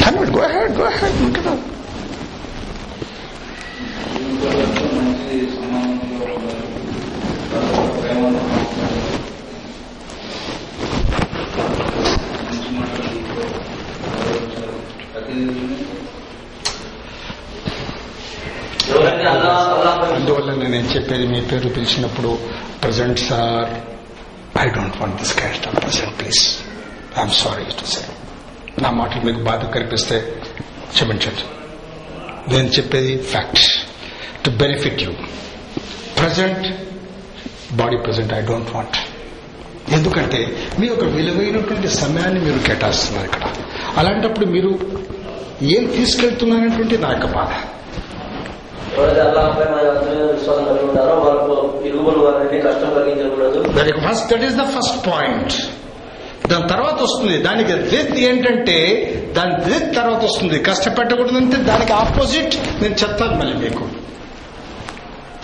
hundred 0.00 0.30
go 0.36 0.44
ahead 0.54 0.74
go 0.78 0.86
ahead 0.96 1.18
ఇంకా 1.26 1.52
ఎవరైతే 18.90 19.24
అల్లా 19.32 19.52
అల్లా 19.66 19.90
అందువల్ల 20.14 20.50
నేను 20.80 20.92
చెప్పేది 20.92 21.26
మీ 21.26 21.40
పేరు 21.40 21.68
పిలిచినప్పుడు 21.68 22.38
present 22.82 23.20
sir 23.20 23.70
I 24.60 24.68
don't 24.68 24.96
want 25.00 25.16
this 25.16 25.34
caste 25.34 25.64
present 25.80 26.18
please 26.18 26.42
I'm 27.18 27.30
sorry 27.30 27.64
to 27.64 27.84
say 27.84 28.02
నా 28.82 28.90
మాటలు 28.90 29.22
మీకు 29.26 29.40
బాధ 29.40 29.64
కల్పిస్తే 29.64 30.16
క్షమించండి. 30.92 31.44
నేను 32.52 32.68
చెప్పేది 32.68 33.22
fact 33.22 33.60
to 34.44 34.50
benefit 34.50 35.02
you 35.02 35.10
present 36.20 36.64
body 37.72 37.96
present 37.96 38.32
I 38.32 38.40
don't 38.40 38.70
want 38.76 38.96
ఎందుకంటే 39.92 40.40
మీ 40.78 40.86
యొక్క 40.86 41.04
విలువైనటువంటి 41.04 41.88
సమయాన్ని 41.88 42.40
మీరు 42.40 42.58
కేటాయిస్తున్నారు 42.58 43.26
ఇక్కడ. 43.26 43.44
అలాంటప్పుడు 43.96 44.46
మీరు 44.46 44.72
ఏం 45.62 45.86
తీసుకెళ్తున్నారనేటువంటి 45.86 46.98
నా 46.98 47.10
యొక్క 47.10 47.26
బాధ. 47.26 47.52
ఎవరైతే 48.98 49.20
అల్లాహపై 49.20 49.64
మన 49.72 49.80
అర్థమైన 49.90 50.22
విశ్వాసం 50.32 50.64
కలిగి 50.64 50.84
ఉంటారో 50.84 51.14
వాళ్ళకు 51.14 51.54
ఇరుగుబడి 51.86 52.20
వారిని 52.24 52.62
కష్టం 52.62 52.90
కలిగించకూడదు 52.94 53.60
దానికి 53.78 54.00
first 54.06 54.26
that 54.32 54.44
is 54.48 54.56
the 54.56 54.66
first 54.76 54.98
point 55.10 55.54
దాని 56.50 56.68
తర్వాత 56.68 57.02
వస్తుంది. 57.02 57.38
దానికి 57.38 57.72
రిత్ 57.72 58.16
ఏంటంటే 58.28 58.76
దాని 59.36 59.54
రిత్ 59.70 59.96
తర్వాత 59.96 60.22
వస్తుంది. 60.24 60.58
కష్టపెట్టకూడదంటే 60.58 61.56
దానికి 61.56 61.92
ఆపోజిట్ 61.92 62.54
నేను 62.82 62.94
చెప్తాను 63.02 63.34
మళ్ళీ 63.34 63.56
మీకు. 63.64 63.84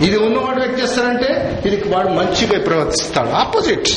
ఇది 0.04 0.16
ఉన్నవాడు 0.18 0.60
వ్యక్తి 0.60 0.82
చేస్తారంటే 0.82 1.28
ఇది 1.66 1.76
వాడు 1.88 2.08
మంచిగా 2.08 2.58
ప్రవర్తిస్తాడు. 2.64 3.28
ఆపోజిట్ 3.28 3.88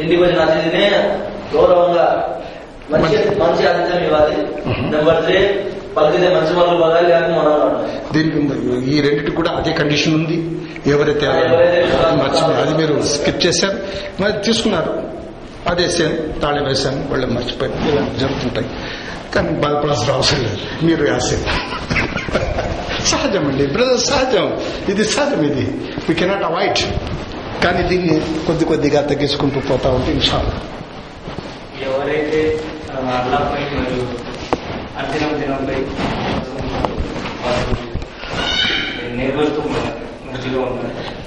ఇంటికి 0.00 0.22
వచ్చిన 0.22 0.40
అతిథిని 0.40 0.86
గౌరవంగా 1.54 2.06
మంచి 2.90 3.16
మంచి 3.40 3.62
ఇవ్వాలి. 4.06 4.36
నెంబర్ 4.96 5.24
త్రీ 5.24 5.38
పలికితే 6.00 6.28
మంచి 6.28 6.54
వాళ్ళు 6.54 6.80
బాగా 6.82 7.00
లేక 7.00 7.14
మనం 7.14 7.52
ఉండాలి. 7.52 8.12
దీనికి 8.12 8.36
ఈ 8.90 9.00
రెండింటి 9.00 9.30
కూడా 9.30 9.50
అదే 9.50 9.72
కండిషన్ 9.72 10.14
ఉంది. 10.14 10.36
ఎవరైతే 10.90 11.26
అది 11.26 12.74
మీరు 12.74 13.02
స్కిప్ 13.02 13.46
చేశారు. 13.46 13.78
మరి 14.22 14.32
తీసుకున్నారు. 14.32 14.92
అది 15.68 15.82
వేసాను 15.82 16.40
తాళం 16.40 16.64
వేశాను. 16.64 17.06
వాళ్ళు 17.10 17.26
మర్చిపోయి 17.26 17.72
ఇలా 17.92 18.08
జరుగుతుంటాయి. 18.18 18.66
కానీ 19.34 19.50
బాధపడాల్సిన 19.50 20.14
అవసరం 20.14 20.42
లేదు. 20.42 20.58
మీరు 20.82 21.02
వేసారు 21.12 21.44
సహజం 23.06 23.48
అండి 23.48 23.66
బ్రదర్ 23.66 24.00
సహజం. 24.00 24.60
ఇది 24.88 25.04
సహజం 25.04 25.44
ఇది. 25.44 25.66
వీ 26.08 26.14
కెనాట్ 26.14 26.44
అవాయిడ్ 26.44 26.78
కానీ 27.64 27.82
దీన్ని 27.82 28.20
కొద్ది 28.46 28.64
కొద్దిగా 28.64 29.00
తగ్గించుకుంటూ 29.00 29.60
పోతా 29.60 29.90
ఉంటే 29.90 30.12
ఇన్షాల్లా. 30.12 30.60
ఎవరైతే 31.82 32.40
అంతిమ 34.98 35.36
దినంపై 35.36 35.74
మంచిగా 40.26 40.62
ఉన్నారు. 40.62 41.18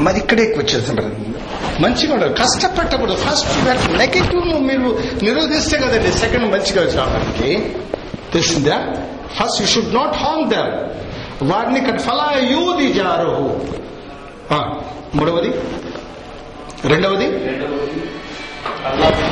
మరి 0.00 0.18
ఇక్కడే 0.18 0.42
వచ్చేస్తున్నారు 0.42 1.16
మంచిగా 1.82 2.14
ఉండదు 2.14 2.32
కష్టపెట్టకూడదు 2.32 3.16
ఫస్ట్ 3.16 3.64
నెగటివ్ 3.92 4.62
మీరు 4.62 5.02
నిరోధిస్తే 5.22 5.78
కదండి 5.78 6.12
సెకండ్ 6.12 6.52
మంచిగా 6.52 6.94
రావడానికి. 6.94 7.76
తెలిసిందా 8.32 8.94
first 9.36 9.60
you 9.60 9.66
should 9.66 9.94
not 9.94 10.16
harm 10.16 10.50
them. 10.50 10.88
వారిని 11.52 11.78
ఇక్కడ 11.78 12.00
ఫలా 12.00 12.32
యూది 12.38 12.92
జారుహు. 12.92 13.60
ఆ, 14.52 14.80
మూడవది. 15.14 15.48
రెండవది. 16.84 17.26
రెండవది 17.26 18.02
అల్లాపై 18.86 19.30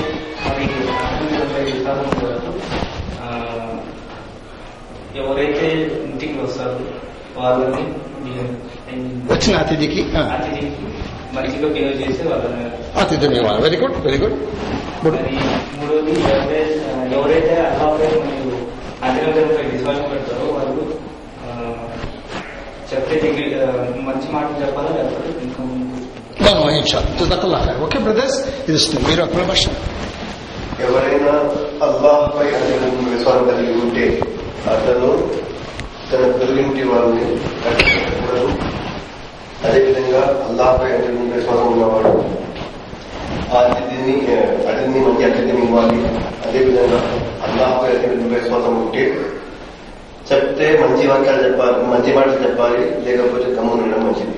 మరియు 0.49 0.91
అంతిమంపై 0.91 1.65
విశ్వాసం 1.65 2.21
కొరకు, 2.21 2.61
ఆ, 3.23 3.29
ఎవరైతే 5.19 5.67
ఇంటికి 6.05 6.37
వస్తారో 6.41 6.77
వాళ్ళని 7.37 7.83
వచ్చిన 9.31 9.55
అతిథికి 9.57 10.01
ఆ, 10.15 10.23
అతిథికి 10.35 10.69
మంచిగా 11.35 11.69
బిహేవ్ 11.69 11.97
చేసి 12.01 12.23
వాళ్ళని 12.29 12.67
అతిథి 13.01 13.29
very 13.65 13.77
good 13.77 13.97
very 14.05 14.19
good 14.19 14.37
good 15.03 15.17
మరి 15.17 15.33
మూడోది 15.77 16.13
ఎవరైతే 16.27 16.61
ఎవరైతే 17.17 17.55
అల్లాపై 17.67 18.09
మరియు 18.21 18.59
అధికారులపై 19.03 19.65
విశ్వాసం 19.73 20.07
పెడతారో 20.13 20.47
వాళ్ళు 20.55 20.85
ఆ, 21.43 21.51
చెప్తే 22.91 23.17
దగ్గర 23.25 23.63
ఆ, 23.71 23.75
మంచి 24.09 24.29
మాటలు 24.33 24.59
చెప్పాలా 24.63 24.93
లేకపోతే 24.99 25.31
ఇంకా 25.43 25.63
ఇన్షాల్ 26.77 27.07
జజాకల్లా 27.19 27.59
ఖైర్ 27.63 27.79
ఓకే 27.85 27.99
బ్రదర్స్ 28.01 28.39
ఇది 28.63 28.77
ఇస్తుంది 28.79 29.05
మీరు 29.09 29.23
అక్కడ 29.23 29.43
భాష 29.49 29.65
ఎవరైనా 30.83 31.33
అల్లాహ్పై 31.85 32.47
అతను 32.57 32.89
విశ్వాసం 33.13 33.45
కలిగి 33.51 33.75
ఉంటే 33.85 34.05
అతను 34.73 35.11
తన 36.11 36.23
పొరుగింటి 36.33 36.83
వారిని 36.83 37.25
కట్టుకోకూడదు 37.65 38.51
అదేవిధంగా 39.65 40.23
అల్లాహపై 40.49 40.91
అతని 40.93 41.31
విశ్వాసం 41.33 41.69
ఉన్నవాడు 41.73 42.13
ఆ 43.55 43.61
అతిథిని 43.71 44.15
అతిథిని 44.69 45.01
మంచి 45.07 45.25
అతిథిని 45.25 45.63
ఇవ్వాలి 45.63 45.99
అదేవిధంగా 46.47 47.01
అల్లాహపై 47.47 47.91
అతని 47.97 48.29
విశ్వాసం 48.35 48.75
ఉంటే 48.83 49.05
చెప్తే 50.31 50.69
మంచి 50.83 51.03
వాక్యాలు 51.07 51.43
చెప్పాలి 51.45 51.77
మంచి 51.91 52.13
మాటలు 52.17 52.39
చెప్పాలి 52.45 52.79
లేకపోతే 53.05 53.49
గమ్మున 53.51 53.99
మంచిది. 54.05 54.33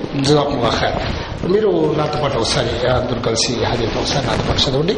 మీరు 1.53 1.69
నాతో 1.97 2.17
పాటు 2.21 2.37
ఒకసారి 2.37 2.73
అందరూ 2.89 3.19
కలిసి 3.19 3.51
హదీఫ్ 3.63 3.95
ఒకసారి 3.97 4.25
నాతో 4.27 4.43
పాటు 4.47 4.61
చదవండి. 4.65 4.95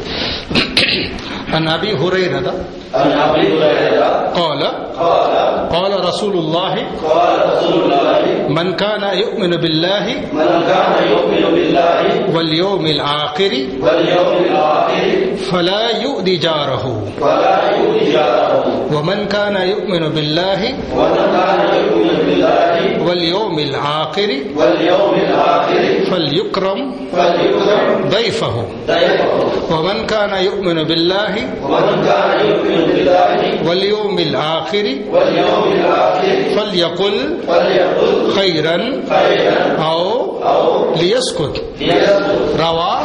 عن 1.52 1.68
أبي 1.68 1.96
هريرة. 1.96 2.54
عن 2.94 3.10
أبي 3.12 3.42
هريرة. 3.52 4.32
قال 4.34 4.62
قال 4.98 5.32
قال 5.72 6.04
رسول 6.04 6.34
الله 6.34 6.74
قال 7.08 7.56
رسول 7.56 7.82
الله 7.82 8.48
من 8.48 8.76
كان 8.76 9.18
يؤمن 9.18 9.56
بالله 9.56 10.04
من 10.32 10.48
كان 10.68 10.94
يؤمن 11.10 11.54
بالله 11.54 12.36
واليوم 12.36 12.86
الآخر 12.86 13.52
واليوم 13.80 14.36
الآخر 14.44 15.31
فلا 15.36 16.02
يؤذي 16.02 16.36
جاره. 16.36 17.02
ولا 17.20 17.58
يؤذي 17.78 18.12
جاره. 18.12 18.64
ومن 18.92 19.28
كان 19.28 19.56
يؤمن 19.56 20.08
بالله 20.14 20.60
ومن 20.96 21.22
كان 21.32 21.60
يؤمن 21.84 22.10
بالله 22.26 23.08
واليوم 23.08 23.58
الآخر 23.58 24.30
واليوم 24.56 25.14
الآخر 25.14 25.82
فليكرم 26.10 26.92
فليكرم 27.12 28.08
ضيفه. 28.10 28.64
ضيفه. 28.86 29.32
ومن 29.70 30.06
كان 30.06 30.44
يؤمن 30.44 30.84
بالله 30.84 31.34
ومن 31.64 32.04
كان 32.04 32.30
يؤمن 32.50 32.78
بالله 32.88 33.68
واليوم 33.68 34.18
الآخر 34.18 34.86
واليوم 35.12 35.64
الآخر 35.72 36.36
فليقل 36.56 37.16
فليقل 37.48 38.30
خيرا 38.36 38.76
خيرا 39.10 39.56
أو 39.82 40.42
أو 40.42 40.94
ليسكت. 40.94 41.64
ليسكت. 41.80 42.60
رواه 42.60 43.02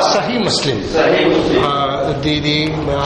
صحيح 0.00 0.40
مسلم. 0.40 0.82
صحيح 0.94 1.28
దీది 2.20 2.54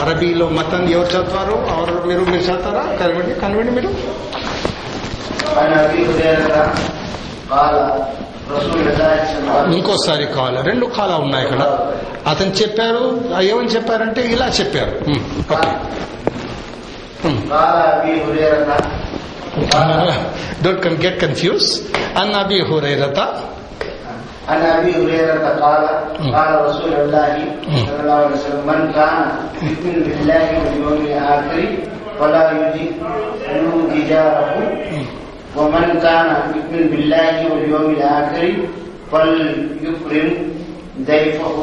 అరబీలో 0.01 0.49
మతం 0.49 0.83
ఎవరు 0.89 1.07
చదువుతారు 1.07 1.55
ఎవరు 1.73 2.07
మీరు 2.07 2.23
మీరు 2.23 2.43
చదువుతారా? 2.43 2.83
కనివ్వండి 2.99 3.33
కనివ్వండి 3.35 3.71
మీరు. 3.71 3.91
ఇంకోసారి 9.75 10.25
కాల 10.35 10.61
రెండు 10.61 10.85
కాల 10.97 11.11
ఉన్నాయి 11.15 11.43
ఇక్కడ 11.45 11.63
అతను 12.27 12.51
చెప్పారు 12.61 13.03
ఏమని 13.41 13.67
చెప్పారంటే 13.67 14.21
ఇలా 14.33 14.47
చెప్పారు. 14.59 14.93
ఓకే. 15.55 15.71
డోంట్ 20.63 20.83
కన్ 20.83 20.97
గెట్ 21.05 21.19
కన్ఫ్యూజ్ 21.21 21.67
అన్ 22.17 22.33
అబి 22.35 22.59
హురైరత 22.69 23.19
عن 24.49 24.61
أبي 24.61 24.91
هريرة 24.95 25.47
قال 25.63 25.87
قال 26.35 26.65
رسول 26.65 26.93
الله 26.93 27.35
صلى 27.85 27.99
الله 28.03 28.13
عليه 28.13 28.35
وسلم 28.35 28.67
من 28.67 28.91
كان 28.91 29.25
يؤمن 29.63 29.95
بالله 30.03 30.47
واليوم 30.59 31.05
الآخر 31.05 31.63
فلا 32.19 32.51
يؤذي 32.51 34.01
جاره. 34.09 34.55
ومن 35.57 35.99
كان 36.03 36.27
يؤمن 36.55 36.83
بالله 36.91 37.35
واليوم 37.51 37.91
الآخر 37.91 38.53
فليكرم 39.11 40.29
ضيفه. 41.07 41.57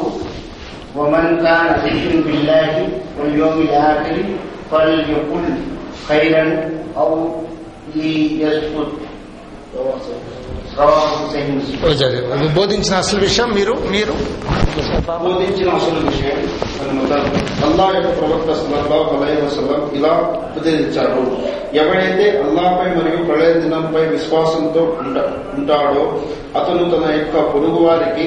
ومن 0.97 1.27
كان 1.45 1.69
يؤمن 1.85 2.21
بالله 2.27 2.89
واليوم 3.21 3.57
الآخر 3.61 4.17
فليقل 4.71 5.47
خيرا 6.09 6.45
أو 6.97 7.11
ليسكت. 7.95 8.93
బోధించిన 12.55 12.95
అసలు 12.97 13.21
విషయం 13.21 13.49
మీరు 13.55 13.75
మీరు? 13.91 14.15
బోధించిన 15.25 15.69
అసలు 15.71 15.99
విషయం 16.07 16.39
అల్లా 17.65 17.87
యొక్క 17.95 18.19
ప్రవక్త 18.19 18.51
సల్లల్లాహు 18.55 19.17
అలైహి 19.17 19.43
వసల్లం 19.43 19.91
ఇలా 19.95 20.13
ఉపదేశించారు 20.49 21.23
ఎవడైతే 21.75 22.39
అల్లాపై 22.39 22.89
మరియు 22.95 23.25
ప్రళయ 23.25 23.53
దినంపై 23.55 24.07
విశ్వాసంతో 24.07 24.97
ఉంట- 25.01 25.27
ఉంటాడో 25.59 26.05
అతను 26.57 26.91
తన 26.91 27.13
యొక్క 27.13 27.53
పొరుగు 27.53 27.81
వారికి 27.85 28.27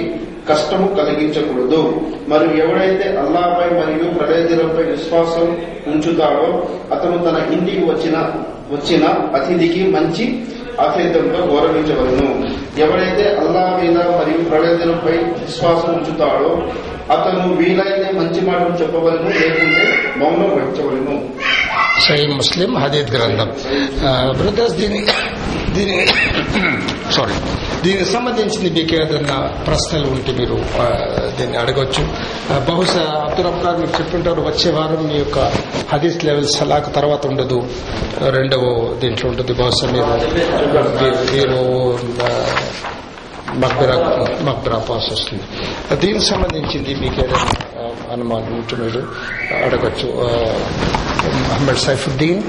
కష్టము 0.50 0.88
కలిగించకూడదు. 0.96 1.82
మరియు 2.28 2.64
ఎవడైతే 2.64 3.18
అల్లాపై 3.18 3.68
మరియు 3.80 4.14
ప్రళయ 4.14 4.42
దినంపై 4.44 4.84
విశ్వాసం 4.92 5.46
ఉంచుతాడో 5.88 6.48
అతను 6.92 7.18
తన 7.18 7.54
ఇంటికి 7.54 7.86
వచ్చిన 7.86 8.16
వచ్చిన 8.72 9.04
అతిథికి 9.36 9.88
మంచి 9.88 10.26
ఆతిథ్యంతో 10.82 11.46
గౌరవించవలను 11.46 12.28
ఎవరైతే 12.80 13.36
అల్లా 13.36 13.80
మీద 13.84 13.98
మరియు 13.98 14.50
ప్రళయదినంపై 14.50 15.12
విశ్వాసం 15.12 15.94
ఉంచుతాడో 15.94 16.64
అతను 17.12 17.54
వీలైతే 17.54 18.12
మంచి 18.14 18.42
మాటలు 18.42 18.74
చెప్పవలను 18.82 19.30
లేకుంటే 19.30 20.14
మౌనం 20.18 20.50
వహించవలను. 20.50 21.24
సై 22.02 22.26
ముస్లిం 22.26 22.78
హదీద్ 22.78 23.12
గ్రంథం. 23.12 23.52
బ్రదర్స్ 24.38 24.76
దీని 24.76 25.06
దీని 25.76 25.98
సారీ 27.16 27.36
దీనికి 27.84 28.06
సంబంధించింది 28.06 28.70
మీకు 28.70 28.96
ఏదైనా 28.96 29.36
ప్రశ్నలు 29.66 30.08
ఉంటే 30.08 30.32
మీరు 30.32 30.58
దీన్ని 31.38 31.58
అడగవచ్చు 31.58 32.04
బహుశా 32.68 33.04
అబ్దుల్ 33.26 33.48
అబ్దార్ 33.48 33.78
మీరు 33.80 33.94
చెప్తుంటారు 34.00 34.42
వచ్చే 34.42 34.72
వారం 34.72 35.08
మీ 35.08 35.14
యొక్క 35.14 35.40
హదీస్ 35.94 36.26
లెవెల్ 36.26 36.48
సలాక్ 36.48 36.96
తర్వాత 36.96 37.28
ఉండదు. 37.28 37.58
రెండవ 38.30 38.64
దీంట్లో 39.02 39.30
ఉంటుంది 39.30 39.54
బహుశా 39.54 39.88
మీరు 39.88 40.12
మీరు 41.34 41.60
మక్బరా 43.64 43.96
మక్బరా 44.42 44.78
పాస్ 44.90 45.10
వస్తుంది. 45.12 45.44
దీనికి 46.02 46.26
సంబంధించింది 46.26 46.94
మీకు 46.96 47.22
ఏదైనా 47.22 47.50
అనుమానం 48.14 48.54
ఉంటే 48.54 48.76
మీరు 48.76 49.02
అడగచ్చు. 49.66 50.08
మహమ్మద్ 51.50 51.78
సైఫుద్దీన్ 51.78 52.42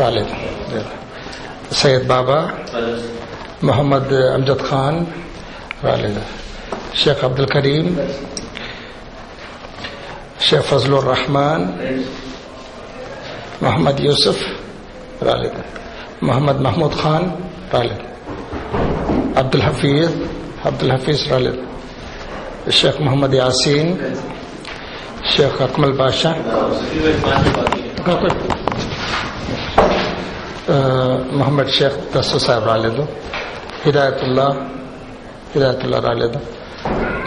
రాలేదు. 0.00 0.34
సయ్యద్ 1.72 2.06
బాబా 2.06 2.38
మొహమ్మద్ 3.62 4.14
అమ్జద్ 4.34 4.62
ఖాన్ 4.68 4.98
రాలేదు 5.84 6.22
షేక్ 6.94 7.22
అబ్దుల్ 7.24 7.48
కరీం 7.48 7.86
షేక్ 10.40 10.66
ఫజలుర్ 10.66 11.06
రహమాన్ 11.06 11.64
మొహమ్మద్ 13.62 14.00
యూసుఫ్ 14.00 14.44
రాలేదు 15.22 15.62
మొహమ్మద్ 16.22 16.60
మహమూద్ 16.60 16.96
ఖాన్ 17.02 17.28
రాలేదు 17.72 18.04
అబ్దుల్ 19.36 19.62
హఫీజ్ 19.62 20.14
అబ్దుల్ 20.66 20.92
హఫీజ్ 20.92 21.24
రాలేదు 21.30 21.62
షేక్ 22.70 23.00
మొహమ్మద్ 23.00 23.34
యాసీన్ 23.34 23.92
షేక్ 25.32 25.60
అక్మల్ 25.62 25.92
బాషా 25.92 26.32
మొహమ్మద్ 30.70 31.70
షేక్ 31.78 31.98
దస్తు 32.16 32.38
సాహెబ్ 32.38 32.66
రాలేదు. 32.66 33.02
హిదాయతుల్లా 33.84 34.46
హిదాయతుల్లా 35.54 35.98
రాలేదు. 35.98 36.38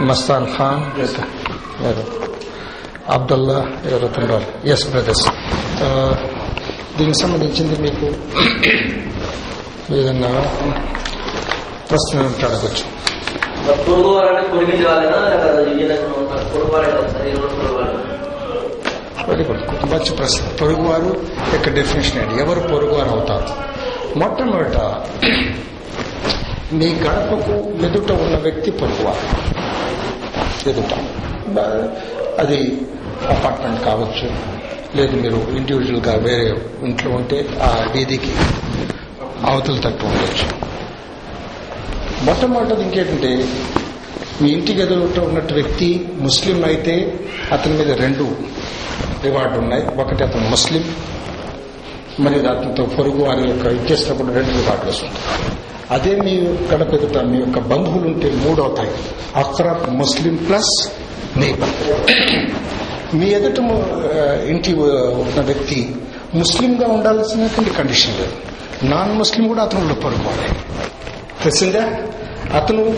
మస్తాన్ 0.08 0.46
ఖాన్ 0.56 0.82
అబ్దుల్లా 3.14 3.58
ఎవరైతే 3.90 4.20
రాలేదు 4.32 4.68
ఎస్ 4.72 4.84
బ్రదర్స్ 4.90 5.26
దీనికి 6.98 7.18
సంబంధించింది 7.18 7.76
మీకు 7.82 8.06
ఏదన్నా 9.94 10.30
ప్రశ్న 11.90 12.20
అడగచ్చు. 12.48 12.84
వెరీ 19.28 19.44
గుడ్ 19.44 19.92
మంచి 19.92 20.16
ప్రశ్న. 20.16 20.48
పొరుగువారు 20.60 21.26
యొక్క 21.52 21.68
డెఫినేషన్ 21.68 22.22
ఏంటి? 22.22 22.42
ఎవరు 22.42 22.60
పొరుగువారు 22.60 23.08
అవుతారు? 23.08 23.72
మొట్టమొదట 24.18 24.76
మీ 26.74 26.86
గడపకు 26.86 27.52
ఎదుట 27.86 28.12
ఉన్న 28.12 28.36
వ్యక్తి 28.38 28.70
పొరుగువారు. 28.70 29.52
ఎదుట. 30.68 30.92
అది 32.38 32.80
అపార్ట్మెంట్ 33.28 33.84
కావచ్చు 33.84 34.28
లేదు 34.96 35.16
మీరు 35.16 35.56
ఇండివిజువల్గా 35.56 36.14
వేరే 36.14 36.62
ఇంట్లో 36.82 37.10
ఉంటే 37.10 37.46
ఆ 37.62 37.86
వీధికి 37.94 38.32
అవతల 39.46 39.74
తట్టు 39.74 40.04
ఉండొచ్చు. 40.04 40.72
మొట్టమొదటిది 42.24 42.82
ఇంకేంటంటే 42.82 43.48
మీ 44.42 44.50
ఇంటికి 44.50 44.82
ఎదురుట 44.82 45.18
ఉన్నట్టు 45.18 45.54
వ్యక్తి 45.54 46.08
ముస్లిం 46.20 46.64
అయితే 46.64 47.20
అతని 47.52 47.72
మీద 47.74 47.90
రెండు 47.90 48.36
రివార్డు 49.24 49.58
ఉన్నాయి 49.58 49.84
ఒకటి 50.00 50.24
అతను 50.24 50.48
ముస్లిం 50.48 50.84
మరియు 52.20 52.42
అతనితో 52.42 52.84
పొరుగు 52.84 53.24
వారి 53.24 53.48
యొక్క 53.48 53.66
ఇచ్చేసినప్పుడు 53.66 54.32
రెండు 54.32 54.50
రివార్డులు 54.50 54.90
వస్తుంది 54.90 55.12
అదే 55.90 56.16
మీ 56.16 56.38
గడప 56.74 56.94
ఎదుట 56.94 57.18
మీ 57.18 57.38
యొక్క 57.38 57.58
బంధువులు 57.58 58.06
ఉంటే 58.06 58.30
మూడు 58.30 58.62
అవుతాయి 58.62 58.90
అక్రబ్ 59.36 59.94
ముస్లిం 59.94 60.36
ప్లస్ 60.36 60.90
నేబర్. 61.36 61.70
మీ 63.16 63.26
ఎదుట 63.26 63.58
ఇంటి 64.48 64.72
ఉన్న 64.72 65.40
వ్యక్తి 65.40 65.96
ముస్లింగా 66.34 66.88
ఉండాల్సినటువంటి 66.88 67.70
కండిషన్ 67.70 68.18
లేదు. 68.18 68.32
నాన్ 68.84 69.18
ముస్లిం 69.18 69.48
కూడా 69.48 69.62
అతను 69.62 69.94
పొరుగువాడే. 69.94 70.48
తెలిసిందా? 71.44 71.94
అతను 72.56 72.96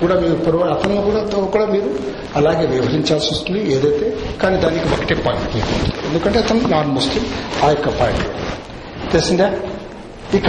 కూడా 0.00 0.14
మీరు 0.20 0.34
పొరపాటు 0.34 0.72
అతను 0.76 1.02
కూడా 1.02 1.20
కూడా 1.54 1.66
మీరు 1.66 1.88
అలాగే 2.36 2.64
వ్యవహరించాల్సి 2.66 3.28
వస్తుంది 3.34 3.60
ఏదైతే 3.76 4.06
కానీ 4.42 4.56
దానికి 4.56 4.88
ఒకటే 4.94 5.14
పాయింట్ 5.26 5.48
మీకు 5.56 5.72
ఎందుకంటే 6.08 6.38
అతను 6.38 6.68
నాన్ 6.74 6.92
ముస్లిం 6.98 7.24
ఆ 7.64 7.68
యొక్క 7.68 7.88
పాయింట్ 8.00 8.24
తెలిసిందా? 9.12 9.48
ఇక 10.34 10.48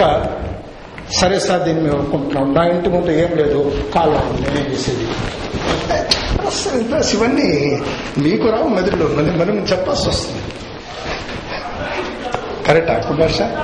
సరే 1.20 1.38
సార్ 1.40 1.62
దీన్ని 1.66 1.82
మేము 1.82 1.96
ఒప్పుకుంటున్నాం 1.98 2.48
నా 2.54 2.62
ఇంటి 2.72 2.88
ముందు 2.88 3.10
ఏం 3.22 3.30
లేదు 3.36 3.60
కాలం 3.94 4.24
నేనేం 4.42 4.66
చేసేది? 4.72 5.06
ప్లస్ 6.88 7.14
ఇవన్నీ 7.14 7.48
మీకు 8.24 8.46
రావు 8.48 8.68
మెదడులో 8.68 9.06
మళ్ళీ 9.16 9.32
మనం 9.40 9.56
చెప్పాల్సి 9.72 10.06
వస్తుంది. 10.08 10.42
కరెక్టా 12.66 12.94
కుమార్ 13.08 13.32
సార్? 13.32 13.54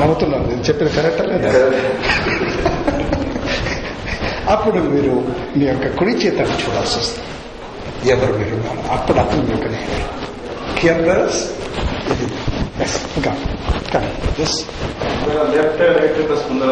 నవ్వుతున్నాను. 0.00 0.46
నేను 0.48 0.64
చెప్పేది 0.68 0.90
కరెక్టా 0.96 1.24
లేదా? 1.24 1.50
అప్పుడు 4.50 4.78
మీరు 4.78 5.14
మీ 5.56 5.64
యొక్క 5.64 5.86
కుడి 5.98 6.12
చేతను 6.12 6.56
చూడాల్సి 6.62 6.98
వస్తుంది. 6.98 7.26
ఎవరు 8.10 8.32
మీరు? 8.32 8.56
అప్పుడు 8.90 9.18
అతను 9.18 9.42
మీ 9.42 9.50
యొక్క 9.50 9.66
బ్రదర్స్ 11.02 11.40
ఇది 12.12 12.26
ఇంకా 13.16 13.32
కానీ 13.92 14.10
ఎస్ 14.42 14.58
లెఫ్ట్ 15.54 15.80
రైట్ 15.80 16.28
ప్లస్ 16.28 16.44
ముందర 16.50 16.70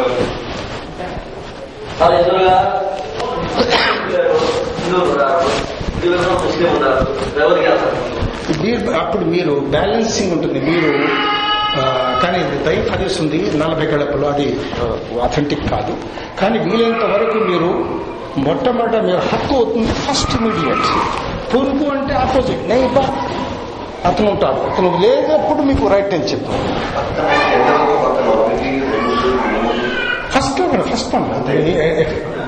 ఎదురుగా 2.19 2.57
మీరు 8.63 8.91
అప్పుడు 8.91 9.25
మీరు 9.25 9.53
బ్యాలెన్సింగ్ 9.53 10.33
ఉంటుంది. 10.33 10.61
మీరు 10.61 10.93
కానీ 12.23 12.41
దైవ 12.67 12.85
హదీస్ 12.93 13.19
ఉంది 13.21 13.41
నలభై 13.59 13.87
గడపలు. 13.93 14.27
అది 14.27 14.47
అథెంటిక్ 15.27 15.65
కాదు. 15.71 15.95
కానీ 16.41 16.59
వీలైనంత 16.59 17.05
వరకు 17.15 17.39
మీరు 17.51 17.71
మొట్టమొదట 18.47 18.97
మీరు 19.09 19.23
హక్కు 19.31 19.55
అవుతుంది 19.55 19.93
ఫస్ట్ 20.07 20.35
ఇమీడియట్ 20.39 20.89
పొరుగు 21.55 21.87
అంటే 21.97 22.15
ఆపోజిట్ 22.25 22.63
నే 22.71 22.79
బా 22.97 23.05
అతను 24.09 24.29
ఉంటాడు. 24.31 24.61
అతను 24.71 24.89
లేనప్పుడు 25.03 25.63
మీకు 25.69 25.85
రైట్ 25.95 26.15
అని 26.15 26.27
చెప్తాను 26.33 26.65
first 30.35 30.61
first 30.91 31.15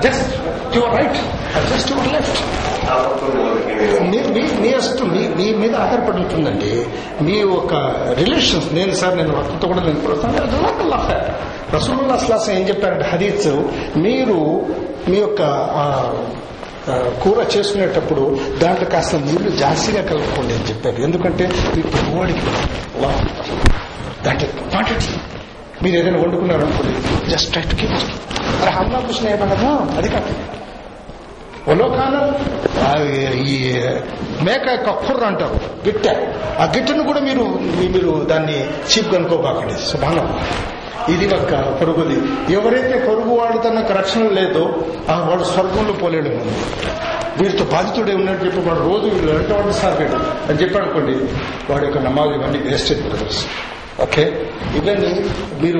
just 0.05 0.31
just 0.71 0.77
your 0.77 0.97
right 0.97 1.15
just 1.73 1.91
your 1.91 2.13
left 2.13 2.39
మీ 4.01 4.17
మీ- 4.17 4.61
మీ 4.61 4.73
మీ 5.05 5.27
మీ 5.37 5.53
మీద 5.53 5.75
ఆధారపడి 5.75 6.17
ఉంటుందండి 6.17 6.85
మీ 7.21 7.43
ఒక 7.43 7.73
రిలేషన్స్ 8.13 8.73
నేను 8.73 8.93
సార్ 8.93 9.17
నేను 9.17 9.35
అతనితో 9.37 9.67
కూడా 9.67 9.79
నేను 9.79 10.01
రసూలుల్లా 11.73 12.13
అస్లాస్ 12.13 12.49
ఏం 12.49 12.67
చెప్పారంటే 12.67 13.05
హరీత్ 13.05 13.47
మీరు 13.97 14.67
మీ 15.09 15.17
యొక్క 15.17 15.41
కూర 17.23 17.57
చేసుకునేటప్పుడు 17.57 18.39
దాంట్లో 18.57 18.89
కాస్త 18.89 19.15
నీళ్ళు 19.15 19.49
జాస్తిగా 19.49 20.01
కలుపుకోండి 20.01 20.53
అని 20.53 20.63
చెప్పారు. 20.63 20.95
ఎందుకంటే 21.01 21.51
మీ 21.75 21.81
పొగవాడికి 21.81 22.39
దాంట్లో 24.25 24.49
క్వాంటిటీ 24.69 25.05
మీరు 25.83 25.95
ఏదైనా 25.95 26.19
వండుకున్నారు 26.19 26.61
అనుకోండి 26.61 27.29
జస్ట్ 27.29 27.51
ట్రై 27.51 27.63
టు 27.63 27.75
కీప్ 27.75 27.91
అరే 28.61 28.71
హమ్లా 28.71 28.99
కృష్ణ 28.99 29.27
ఏమన్నా 29.27 29.87
అది 29.97 30.09
కాదు. 30.09 30.60
ఒలోకానం 31.67 32.25
ఈ 33.35 33.73
మేక 34.43 34.67
యొక్క 34.67 34.89
కుర్ర 34.89 35.25
అంటారు 35.25 35.59
గిట్ట. 35.87 36.07
ఆ 36.59 36.71
గిట్టను 36.77 37.03
కూడా 37.03 37.19
మీరు 37.19 37.43
మీరు 37.91 38.25
దాన్ని 38.25 38.63
చీప్ 38.63 39.15
అనుకోబాకండి 39.15 39.73
శుభానం 39.73 40.39
ఇది 41.09 41.35
ఒక 41.35 41.55
పొరుగుది. 41.81 42.17
ఎవరైతే 42.53 43.05
పొరుగు 43.07 43.35
వాడు 43.35 43.57
తనకు 43.57 43.93
రక్షణ 43.93 44.29
లేదో 44.29 44.75
ఆ 45.09 45.27
వాడు 45.29 45.43
స్వర్గంలో 45.43 45.93
పోలేడు. 45.93 46.29
ముందు 46.29 46.53
వీరితో 47.41 47.65
బాధితుడే 47.65 48.15
ఉన్నట్టు 48.15 48.45
చెప్పి 48.45 48.59
వాడు 48.59 48.79
రోజు 48.79 49.15
వీళ్ళు 49.15 49.31
వెంట 49.31 49.51
వాడు 49.51 49.71
సాగాడు. 49.71 50.15
అని 50.51 50.61
చెప్పనుకోండి 50.61 51.11
అనుకోండి 51.11 51.73
వాడి 51.73 51.85
యొక్క 51.85 51.97
నమాజ్ 51.97 52.29
ఇవన్నీ 52.29 52.59
వేస్టేజ్ 52.59 53.01
బ్రదర్స్ 53.01 53.45
ఓకే? 54.01 54.49
ఇవన్నీ 54.75 55.25
మీరు 55.61 55.79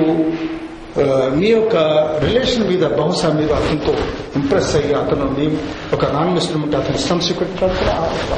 మీ 1.36 1.48
యొక్క 1.48 1.76
రిలేషన్ 2.24 2.64
మీద 2.68 2.84
బహుశా 2.98 3.28
మీరు 3.28 3.52
అతనితో 3.52 3.92
ఇంప్రెస్ 4.36 4.72
అయ్యి 4.76 4.94
అతను 4.94 5.26
మీ 5.30 5.46
ఒక 5.94 6.04
నాన్ 6.12 6.32
ముస్లిం 6.34 6.60
ఉంటే 6.62 6.76
అతను 6.76 6.96
ఇస్లాం 6.96 7.20
స్వీకరించడానికి 7.20 7.90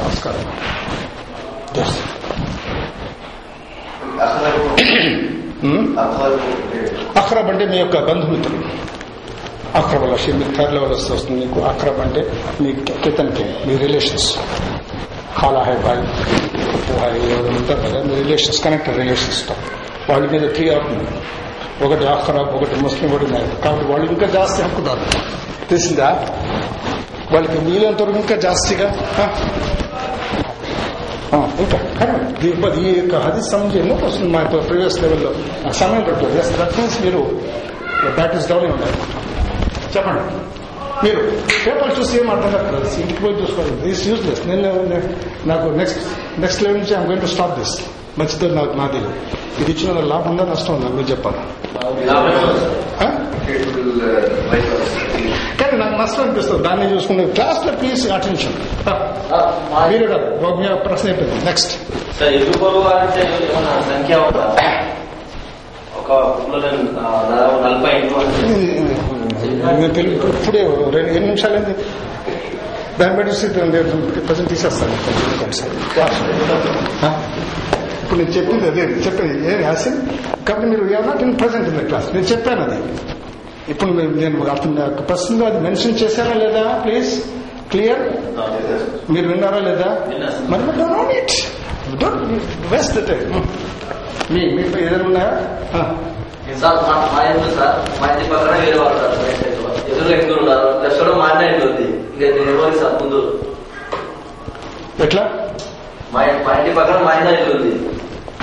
ఆస్కారం. 0.06 0.44
Hmm? 5.64 5.84
అక్రబ్ 7.18 7.48
అంటే 7.48 7.64
మీ 7.64 7.76
యొక్క 7.76 7.98
బంధుమిత్రులు 8.08 8.66
అక్రబ్ 9.74 10.04
మీకు 10.38 10.52
థర్డ్ 10.56 10.74
లెవెల్ 10.74 10.92
వస్తే 10.92 11.10
వస్తుంది 11.14 11.38
మీకు 11.40 11.60
అక్రబ్ 11.60 12.00
అంటే 12.00 12.22
మీ 12.60 12.70
కితన్కి 13.02 13.44
మీ 13.66 13.76
రిలేషన్స్ 13.76 14.28
ఖాలా 15.38 15.62
హై 15.62 15.76
బాయ్ 15.76 16.02
ఉప్పు 16.74 16.92
హై 17.00 17.12
ఎవరు 17.30 17.54
ఉంటారు 17.54 17.80
కదా 17.86 18.00
మీ 18.02 18.14
రిలేషన్స్ 18.14 18.60
కనెక్టెడ్ 18.64 18.98
రిలేషన్స్ 18.98 19.40
వాళ్ళ 20.10 20.24
మీద 20.30 20.44
త్రీ 20.54 20.66
అవుతుంది 20.68 21.06
ఒకటి 21.82 22.04
అక్రబ్ 22.06 22.50
ఒకటి 22.56 22.76
ముస్లిం 22.80 23.14
ఒకటి 23.14 23.30
నాయక్ 23.32 23.64
కాబట్టి 23.64 23.86
వాళ్ళు 23.92 24.06
ఇంకా 24.12 24.26
జాస్తి 24.26 24.62
హక్కుదారు 24.62 25.04
తెలిసిందా? 25.70 26.08
వాళ్ళకి 27.32 27.58
వీలంత 27.58 28.00
ఇంకా 28.00 28.36
జాస్తిగా 28.36 28.88
ఇంకా. 31.62 31.78
ఈ 32.44 32.48
యొక్క 32.98 33.14
హది 33.14 33.40
సంబంధించి 33.50 33.78
ఎన్నో 33.80 33.94
వస్తుంది 34.06 34.30
మా 34.32 34.40
ప్రీవియస్ 34.42 35.02
లెవెల్లో. 35.02 35.30
సమయం 35.72 36.02
పెట్టారు 36.02 36.38
ఎస్ 36.38 36.50
దట్ 36.60 36.78
మీన్స్ 36.78 36.98
మీరు 37.04 37.20
బ్యాట్ 38.14 38.34
ఇస్ 38.36 38.48
డౌన్ 38.48 38.66
ఉండాలి 38.66 38.98
చెప్పండి. 39.96 40.22
మీరు 41.04 41.20
పేపర్ 41.64 42.00
చూసి 42.00 42.18
ఏం 42.20 42.30
అర్థం 42.30 42.50
కాదు 42.52 43.00
ఇంటికి 43.00 43.20
పోయి 43.22 43.34
చూసుకోవాలి. 43.42 43.74
దిస్ 43.88 44.06
యూస్లెస్ 44.08 44.46
నేను 44.48 44.70
నాకు 45.50 45.68
నెక్స్ట్ 45.80 45.98
నెక్స్ట్ 46.38 46.62
లెవెల్ 46.62 46.80
నుంచి 46.80 46.94
I'm 46.94 47.04
going 47.04 47.22
to 47.22 47.26
stop 47.26 47.58
this 47.58 47.80
మంచిదో 48.18 48.54
నాకు 48.54 48.76
నాది 48.80 49.00
ఇది 49.62 49.70
ఇచ్చిన 49.72 50.00
లాభం 50.12 50.30
ఉందా? 50.30 50.44
నష్టం 50.44 50.74
ఉందా? 50.74 50.88
మీరు 50.88 51.08
చెప్పాలి. 51.10 51.38
కానీ 55.60 55.76
నాకు 55.76 55.94
నష్టం 56.02 56.22
అనిపిస్తుంది 56.22 56.62
దాన్ని 56.68 56.86
చూసుకునే 56.94 57.24
క్లాస్లో 57.26 57.72
ప్లీజ్ 57.72 58.10
అటెన్షన్ 58.10 58.56
మీరు 59.90 60.06
ప్రశ్న 60.74 61.08
అయిపోయింది. 61.08 61.44
నెక్స్ట్ 61.44 61.72
ఇప్పుడే 70.42 70.62
రెండు 70.94 71.10
ఎన్ని 71.10 71.20
నిమిషాలైంది? 71.20 71.74
దాన్ని 73.00 73.16
బట్టి 73.16 74.20
ప్రజెంట్ 74.20 74.50
తీసేస్తాను? 74.50 74.94
ఇప్పుడు 78.04 78.18
నేను 78.20 78.30
చెప్పింది 78.30 78.68
అదే. 78.68 78.80
చెప్పేది 79.06 79.48
ఏ 79.50 79.62
యాసిన్ 79.62 79.98
కాబట్టి 80.48 80.66
మీరు 80.66 81.06
not 81.06 81.22
in 81.22 81.38
present 81.40 81.68
in 81.68 81.78
the 81.78 81.86
class 81.86 82.14
నేను 82.14 82.26
చెప్పాను 82.26 82.62
అది. 82.62 82.78
ఇప్పుడు 83.68 83.90
నేను 83.92 84.50
అతని 84.50 84.74
ప్రశ్నలో 85.02 85.46
అది 85.46 85.58
మెన్షన్ 85.58 85.98
చేశారా 85.98 86.34
లేదా? 86.34 86.82
ప్లీజ్ 86.84 87.12
క్లియర్ 87.70 88.02
మీరు 89.10 89.28
విన్నారా 89.28 89.58
లేదా. 89.58 89.88
మరి 90.48 90.78
don't 90.78 91.12
it 91.12 91.34
don't 92.02 92.24
waste 92.72 92.94
the 92.98 93.08
time 93.08 93.22
మీ 94.30 94.40
మీకు 94.56 94.78
ఏదైనా 94.78 95.04
ఉన్నాయా? 95.04 95.32
ఆ. 95.74 95.80
సార్ 96.60 96.76
మా 96.76 96.94
మా 97.14 97.22
ఇంట్లో 97.22 97.50
సార్ 97.56 97.76
మా 98.00 98.06
ఇంటి 98.08 98.30
పక్కన 98.30 98.50
వేరే 98.56 98.78
వాళ్ళు 98.78 98.98
సార్ 98.98 99.14
రైట్ 99.24 99.40
సైడ్లో. 99.42 99.70
ఎదురుగా 99.90 100.16
హిందువులు 100.16 100.40
ఉన్నారు. 100.42 100.68
లెఫ్ట్ 100.82 100.98
సైడ్ 101.00 101.18
మా 101.18 101.26
అన్న 101.28 101.42
ఇంటి 101.50 101.66
ఉంది 101.66 101.86
ఇంకా 102.14 102.36
నేను 102.36 102.50
ఎవరికి 102.50 102.78
సార్ 102.78 103.02
ముందు. 103.02 103.20
ఎట్లా? 105.00 105.22
మా 106.14 106.20
మా 106.46 106.52
ఇంటి 106.58 106.72
పక్కన 106.78 106.98
మా 107.06 107.12
అన్న 107.18 107.28
ఇల్లు 107.38 107.52
ఉంది. 107.56 107.72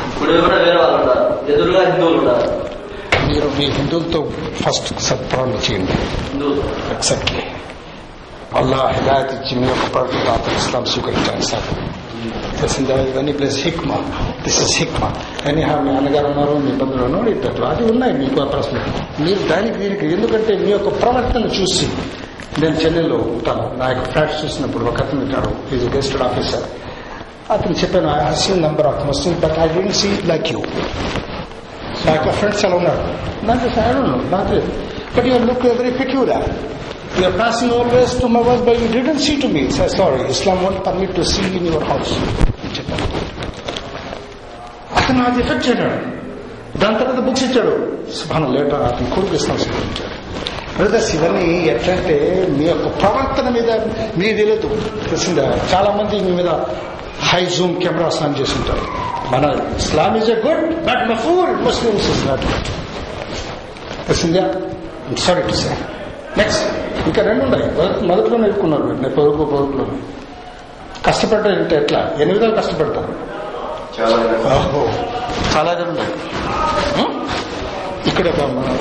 ఇప్పుడు 0.09 0.31
కూడా 0.43 0.57
వేరే 0.63 0.77
వాళ్ళు 0.81 0.97
ఉంటారు 0.99 1.25
ఎదురుగా 1.53 1.81
హిందువులు 1.89 2.17
ఉంటారు 2.21 2.47
మీరు 3.27 3.47
మీ 3.57 3.65
హిందువులతో 3.77 4.19
ఫస్ట్ 4.61 4.89
సత్ప్రాణం 5.07 5.59
చేయండి. 5.65 5.97
ఎగ్జాక్ట్లీ 6.95 7.43
అల్లా 8.59 8.79
హిదాయత్ 8.95 9.33
ఇచ్చి 9.35 9.53
మీ 9.59 9.67
యొక్క 9.67 9.85
ప్రవర్తన 9.93 10.55
ఇస్లాం 10.61 10.85
స్వీకరించాలి 10.93 11.45
సార్. 11.51 11.67
తెలిసిందా 12.59 12.95
ఇవన్నీ 13.11 13.33
ప్లస్ 13.39 13.59
హిక్మా 13.65 13.97
దిస్ 14.45 14.59
ఇస్ 14.63 14.73
హిక్మా 14.79 15.09
అని 15.49 15.61
మీ 15.85 15.91
అన్నగారు 15.99 16.27
ఉన్నారు 16.31 16.55
మీ 16.65 16.71
బంధువులు 16.81 17.05
ఉన్నారు 17.09 17.29
ఇద్దరు 17.35 17.65
అది 17.69 17.83
ఉన్నాయి 17.91 18.13
మీకు 18.21 18.41
ఆ 18.41 18.47
ప్రశ్న. 18.53 18.75
మీరు 19.23 19.41
దానికి 19.51 19.77
దీనికి 19.83 20.05
ఎందుకంటే 20.15 20.53
మీ 20.65 20.69
యొక్క 20.75 20.89
ప్రవర్తన 21.01 21.45
చూసి 21.59 21.87
నేను 22.61 22.75
చెన్నైలో 22.81 23.17
ఉంటాను. 23.35 23.65
నా 23.79 23.85
యొక్క 23.91 24.05
ఫ్లాట్స్ 24.11 24.39
చూసినప్పుడు 24.43 24.85
ఒక 24.91 24.99
అతను 25.03 25.21
ఉంటాడు. 25.25 25.51
ఈజ్ 25.75 25.85
గెస్టెడ్ 25.95 26.23
ఆఫీసర్ 26.29 26.65
అతను 27.51 27.75
చెప్పాను 27.81 28.09
I 28.11 28.19
have 28.21 28.37
seen 28.41 28.61
number 28.61 28.87
of 28.87 29.01
Muslim 29.07 29.33
but 29.43 29.57
I 29.59 29.67
don't 29.73 29.97
see 30.01 30.09
like 30.31 30.47
you 30.53 30.59
నా 32.05 32.11
యొక్క 32.13 32.31
ఫ్రెండ్స్ 32.37 32.61
ఎలా 32.65 32.75
ఉన్నారు 32.75 33.03
నాకు 33.47 33.65
ఐడోంట్ 33.83 34.31
నాకు 34.31 34.51
లేదు 34.53 34.71
but 35.15 35.27
your 35.27 35.45
look 35.49 35.65
very 35.73 35.93
peculiar 35.99 36.45
you are 37.17 37.35
passing 37.39 37.73
always 37.73 38.13
to 38.21 38.27
my 38.35 38.43
was 38.43 38.61
by 38.61 38.75
you 38.81 38.87
didn't 38.93 39.21
see 39.21 39.35
to 39.41 39.49
me 39.55 39.63
sorry 39.91 40.21
Islam 40.35 40.57
won't 40.63 40.79
permit 40.87 41.13
to 41.15 41.25
see 41.31 41.43
in 41.51 41.67
your 41.67 41.85
house 41.89 42.13
చెప్పాను 42.77 43.07
అతను 45.01 45.23
అది 45.25 45.39
ఎఫెక్ట్ 45.39 45.65
చేయడాడు 45.67 45.99
దాని 46.81 46.97
తర్వాత 46.99 47.19
బుక్స్ 47.19 47.43
ఇచ్చాడు 47.43 47.73
సుభాన 48.17 48.45
లేట 48.53 48.73
అతను 48.87 49.09
కొడుకు 49.15 49.35
ఇస్తాం 49.35 49.57
ఇచ్చాడు 49.83 50.15
బ్రదర్స్ 50.75 51.09
ఇవన్నీ 51.15 51.47
ఎట్లంటే 51.71 52.15
మీ 52.57 52.65
యొక్క 52.65 52.87
ప్రవర్తన 52.99 53.47
మీద 53.49 53.71
మీ 54.19 54.27
తెలియదు 54.37 54.69
తెలిసిందా 55.03 55.45
చాలా 55.73 55.89
మంది 55.97 56.19
మీ 56.27 56.31
మీద 56.35 56.51
హై 57.23 57.45
జూమ్ 57.45 57.81
కెమెరాస్ 57.81 58.23
ఆన్ 58.23 58.35
చేసి 58.41 58.55
ఉంటారు 58.55 58.81
మన 59.35 59.75
Islam 59.75 60.17
is 60.17 60.29
a 60.29 60.35
good 60.35 60.83
but 60.83 61.09
మఫూల్ 61.09 61.61
Muslims 61.61 62.09
is 62.11 62.27
not 62.27 62.45
good 62.45 62.65
తెలిసిందా 64.07 64.53
సారీ 65.17 65.41
టు 65.41 65.51
సే 65.51 65.77
నెక్స్ట్ 66.37 66.65
ఇంకా 67.05 67.21
రెండు 67.23 67.43
ఉన్నాయి. 67.43 67.65
మొదటి- 67.75 68.07
మొదట్లో 68.07 68.37
నేర్చుకున్నారు 68.37 68.83
మీరు 68.83 68.95
నేను 68.95 69.15
పొరుగు 69.15 69.45
పొరుగులో 69.45 69.85
కష్టపడ్డారంటే 71.05 71.75
ఎట్లా? 71.75 72.11
ఎన్ని 72.19 72.33
విధాలు 72.33 72.55
కష్టపడతారు? 72.55 73.15
చాలా 73.99 75.71
ఉన్నాయి? 75.71 76.13
ఇక్కడ 78.07 78.27
మన 78.27 78.77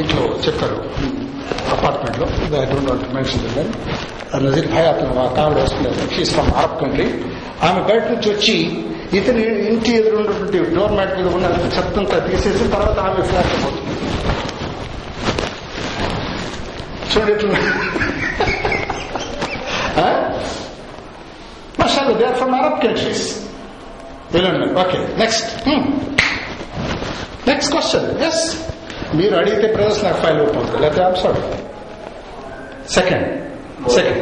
ఇంట్లో 0.00 0.22
చెప్పారు. 0.22 0.84
అపార్ట్మెంట్లో 1.76 2.26
I 2.62 2.64
don't 2.72 2.90
want 2.90 3.14
mention 3.14 3.44
Nazir 4.46 4.68
bhai 4.72 4.86
అతను 4.86 5.14
కావిడ 5.36 5.58
వస్తున్నారు. 5.58 6.14
షీస్ 6.16 6.32
ఫ్రమ్ 6.32 6.50
అరబ్ 6.52 6.76
కంట్రీ 6.80 7.06
ఆమె 7.68 7.80
బయట 7.80 8.04
నుంచి 8.12 8.28
వచ్చి 8.34 8.56
ఇతని 9.18 9.42
ఇంటి 9.72 9.90
ఎదురు 9.96 10.16
ఉన్నటువంటి 10.16 10.58
డోర్ 10.74 10.92
మ్యాట్ 10.92 11.16
మీద 11.18 11.26
ఉన్న 11.34 11.46
చెత్తంతా 11.76 12.18
తీసేసి 12.18 12.64
తర్వాత 12.68 12.98
ఆమె 12.98 13.22
ఫ్లాట్ 13.22 13.52
పోతుంది. 13.64 13.94
చూడండి 17.12 17.32
ఎట్లా 17.32 17.58
they 22.18 22.24
are 22.26 22.36
from 22.36 22.54
Arab 22.54 22.78
countries 22.84 23.26
వినండి 24.34 24.66
okay 24.80 24.98
next 25.18 25.48
next 27.48 27.70
question 27.72 28.06
yes 28.28 28.42
మీరు 29.18 29.34
అడిగితే 29.40 29.66
ప్రదర్శన 29.76 30.04
నాకు 30.08 30.20
ఫైల్ 30.24 30.38
అవుతుంది. 30.42 30.78
లేకపోతే 30.82 31.02
I'm 31.06 31.16
second 32.96 33.26
second 33.96 34.16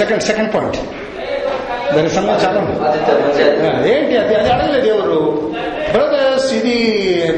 second 0.00 0.22
second 0.30 0.50
point 0.54 0.78
దానికి 1.94 2.14
సమాచారం 2.14 2.66
ఏంటి 3.92 4.14
అది? 4.22 4.34
అది 4.40 4.50
అడగలేదు 4.54 4.88
ఎవరు? 4.94 5.18
బ్రదర్స్ 5.94 6.48
ఇది 6.58 6.76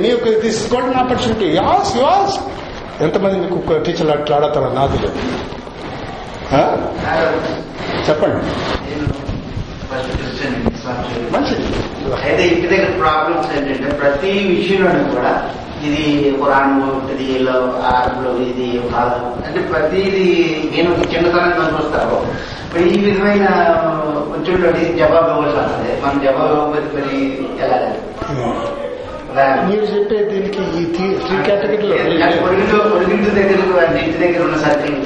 మీకు 0.05 0.29
this 0.43 0.61
golden 0.75 0.99
opportunity 1.03 1.49
as 1.61 1.93
as 2.03 2.37
ఎంతమంది 3.07 3.37
మీకు 3.45 3.57
టీచర్లు 3.87 4.13
అట్లా 4.17 4.37
ఆడతారో 4.39 4.69
నాది 4.79 4.99
లేదు. 5.05 5.19
చెప్పండి. 8.09 8.41
మంచిది. 11.35 11.67
అయితే 12.25 12.43
ఇంటి 12.53 12.67
దగ్గర 12.73 12.91
ప్రాబ్లమ్స్ 13.03 13.51
ఏంటంటే 13.57 13.91
ప్రతి 14.01 14.31
విషయంలోనూ 14.53 15.03
కూడా 15.15 15.33
ఇది 15.85 16.05
ఖురాన్ 16.39 16.75
ఉంటుంది 16.91 17.27
ఇలా 17.35 17.55
ఆర్లో 17.91 18.33
ఇది 18.45 18.69
కాదు 18.93 19.21
అంటే 19.47 19.61
ప్రతిది 19.71 20.27
నేను 20.73 20.91
చిన్నతనం 21.13 21.53
కనిపిస్తాను 21.59 22.19
మరి 22.71 22.85
ఈ 22.91 23.01
విధమైన 23.01 23.47
కొంచెం 24.31 24.57
జవాబు 24.97 25.31
ఇవ్వాల్సి 25.35 25.93
మనం 26.03 26.19
జవాబు 26.23 26.55
ఇవ్వకపోతే 26.55 26.89
మరి 26.97 27.19
ఎలా 27.61 27.79
మీరు 29.65 29.85
చెప్పే 29.87 30.19
దీనికి 30.31 30.63
ఈ 30.79 30.83
త్రీ 31.23 31.37
కేటగిరీలో 31.47 31.97
దగ్గర 33.39 33.57
ఇంటి 33.97 34.19
దగ్గర 34.19 34.43
ఉన్న 34.43 34.57
సర్కిల్ 34.57 34.99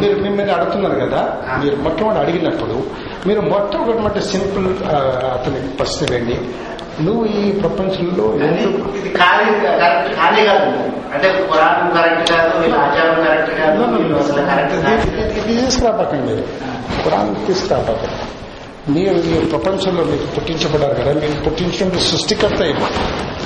మీరు 0.00 0.16
మిమ్మల్ని 0.22 0.52
అడుగుతున్నారు 0.52 0.98
కదా 1.00 1.20
మీరు 1.62 1.76
మొట్టమొదటి 1.76 2.20
అడిగినప్పుడు 2.20 2.76
మీరు 3.26 3.42
మొట్టమొదటి 3.48 4.22
సింపుల్ 4.28 4.68
అతనికి 5.32 5.70
ప్రశ్న 5.76 6.06
వేయండి 6.10 6.36
నువ్వు 7.00 7.26
ఈ 7.26 7.52
ప్రపంచంలో 7.52 8.34
ఇది 8.34 9.08
ఖాళీ 9.10 10.46
కాదు. 10.46 10.66
అంటే 11.14 11.28
కరెక్ట్ 11.94 12.32
కాదు 12.32 12.74
ఆచారం 12.74 13.24
కరెక్ట్ 13.24 13.58
కాదు 13.60 13.82
ఇది- 15.40 15.60
తీసుకురాపకండి 15.60 16.42
కురాన్ 17.02 17.46
తీసుకురాపకండి 17.46 18.40
మీరు 18.92 19.14
ఈ 19.14 19.44
ప్రపంచంలో 19.44 20.04
మీకు 20.04 20.26
పుట్టించబడారు 20.26 20.94
కదా 20.94 21.12
మీరు 21.12 21.42
పుట్టించిన 21.42 21.98
సృష్టికర్త 21.98 22.62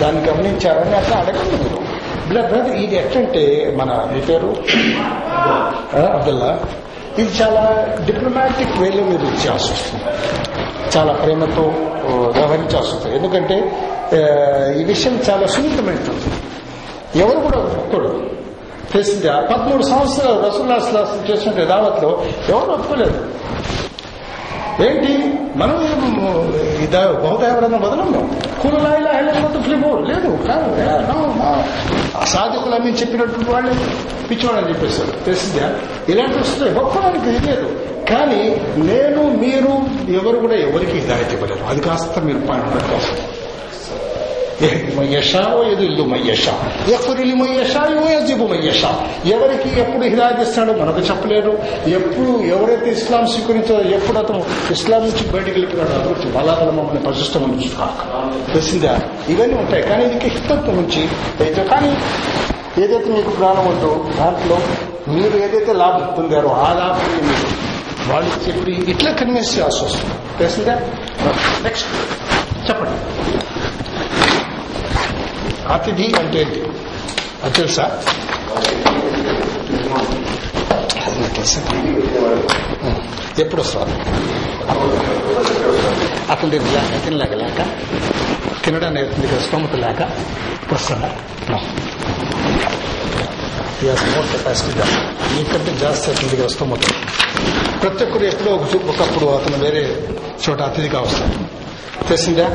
దాన్ని 0.00 0.30
గమనించారని 0.30 0.96
అట్లా 0.96 1.16
అడగండి 1.16 1.64
మీరు 1.64 1.94
బ్రదర్ 2.28 2.52
బ్రదర్ 2.52 2.76
ఇది 2.76 2.96
ఎట్లంటే 2.96 3.74
మన 3.76 4.08
మీ 4.12 4.20
పేరు? 4.20 4.56
అబ్దుల్లా. 6.12 6.60
ఇది 7.18 7.42
చాలా 7.42 7.86
డిప్లొమాటిక్ 8.04 8.78
వేలో 8.78 9.04
మీరు 9.04 9.22
ఇచ్చేయాల్సి 9.22 9.72
వస్తుంది 9.72 10.04
చాలా 10.96 11.12
ప్రేమతో 11.12 11.62
వ్యవహరించాల్సి 12.36 12.90
ఉంటుంది 12.94 13.16
ఎందుకంటే 13.16 13.56
ఈ 14.80 14.84
విషయం 14.84 15.20
చాలా 15.30 15.46
సున్నితమైనటువంటి 15.46 16.30
ఎవరు 17.18 17.38
కూడా 17.40 17.58
ఒప్పుకోడు 17.58 18.34
తెలిసింది 18.92 19.26
పదమూడు 19.26 19.82
సంవత్సరాలు 19.82 20.48
రసూల్లా 20.48 20.78
సల్లాహం 20.78 21.30
చేసిన 21.30 21.64
దావత్లో 21.64 22.24
ఎవరు 22.48 22.70
ఒప్పుకోలేదు. 22.70 23.18
ఏంటి? 24.82 25.12
మనం 25.56 25.76
ఇదా 26.82 27.00
బహుత 27.12 27.42
ఎవరైనా 27.42 27.78
వదలము? 27.78 28.20
కూలలాయిలా 28.62 29.10
ఇలా 29.10 29.10
వెళ్ళకపోతే 29.10 29.62
ఫ్లిపో 29.62 29.90
లేదు 29.98 30.30
కాదు 30.46 30.68
అసాధకులు 32.22 32.74
అని 32.74 32.92
చెప్పినటువంటి 32.92 33.50
వాళ్ళు 33.50 33.74
పిచ్చివాడని 34.30 34.68
చెప్పేశారు. 34.68 35.24
తెలిసిందా 35.24 35.68
ఇలాంటి 36.08 36.38
వస్తుంది 36.38 36.78
ఒక్కడానికి 36.78 37.46
లేదు 37.46 37.83
కానీ 38.10 38.56
నేను 38.76 39.22
మీరు 39.22 39.72
ఎవరు 40.12 40.38
కూడా 40.38 40.54
ఎవరికి 40.54 40.98
హిదాయత్ 40.98 41.32
ఇవ్వలేరు. 41.32 41.64
అది 41.64 41.80
కాస్త 41.80 42.18
మీరు 42.18 42.38
పాయింట్ 42.38 42.74
పెట్టాల్సి 42.74 43.22
మయ్యషా 44.98 45.68
ఎదుల్లు 45.72 46.02
మయ్యషా. 46.02 46.52
ఎఫరిలి 46.88 47.34
మయ్యషా 47.34 48.12
యోజిబు 48.12 48.44
మయ్యషా. 48.44 49.06
ఎవరికి 49.26 49.80
ఎప్పుడు 49.80 50.04
హిదాయత్ 50.04 50.40
ఇస్తాడో 50.40 50.72
మనకు 50.72 50.98
చెప్పలేరు. 50.98 51.58
ఎప్పుడు 51.86 52.42
ఎవరైతే 52.42 52.90
ఇస్లాం 52.90 53.26
స్వీకరించారో 53.26 53.90
ఎప్పుడు 53.90 54.18
అతను 54.18 54.44
ఇస్లాం 54.70 55.00
నుంచి 55.00 55.32
బయటకు 55.32 55.50
వెళ్ళిపోయాడో 55.50 55.94
అభివృద్ధి 55.94 56.26
బలాదల 56.26 56.70
మమ్మల్ని 56.70 57.02
పరిశిష్టం 57.02 57.42
నుంచి 57.42 57.68
కాక. 57.68 58.00
తెలిసిందా? 58.52 59.00
ఇవన్నీ 59.28 59.58
ఉంటాయి. 59.58 59.82
కానీ 59.82 60.04
ఇది 60.04 60.28
హితత్వం 60.28 60.76
నుంచి 60.76 61.08
అయితే 61.40 61.64
కానీ 61.64 61.96
ఏదైతే 62.82 63.04
మీకు 63.04 63.30
ప్రాణం 63.30 63.66
ఉందో 63.66 64.04
దాంట్లో 64.18 64.58
మీరు 65.08 65.36
ఏదైతే 65.36 65.72
లాభం 65.72 66.14
పొందారో 66.18 66.48
ఆ 66.48 66.72
లాభం 66.72 67.28
మీరు 67.28 67.73
వాళ్ళకి 68.12 68.50
చెప్పి 68.50 68.72
ఇట్లా 68.90 69.10
కన్విన్స్ 69.12 69.56
చేయాల్సి 69.56 69.84
వస్తుంది. 69.84 70.14
తెలిసిందా? 70.38 70.74
నెక్స్ట్ 71.64 71.88
చెప్పండి. 72.70 72.96
అతిథి 75.72 76.14
అంటే 76.18 76.40
ఏంటి? 76.40 76.60
అది 77.44 77.54
తెలుసా. 77.54 77.84
ఎప్పుడు 83.38 83.60
వస్తారు? 83.62 83.90
అతని 86.30 86.50
దగ్గర 86.50 86.68
లేక? 86.72 87.04
తినలేక 87.04 87.32
లేక 87.32 87.60
అతని 88.64 89.26
దగ్గర 89.26 89.40
స్తోమత 89.40 89.74
లేక 89.74 90.02
వస్తాడా 90.72 91.10
మోర్ 93.82 94.26
కెపాసిటీ 94.26 94.78
నీకంటే 95.36 95.72
జాస్తి 95.78 96.10
అతని 96.10 96.28
దగ్గర 96.28 96.46
స్తోమత 96.46 96.78
ప్రతి 97.82 98.04
ఒక్కరు 98.04 98.24
ఎప్పుడో 98.24 98.52
ఒకప్పుడు 98.90 99.26
అతను 99.26 99.56
వేరే 99.64 100.08
చోట 100.44 100.60
అతిథిగా 100.62 101.00
వస్తాడు. 101.00 101.32
తెలిసిందా? 102.08 102.46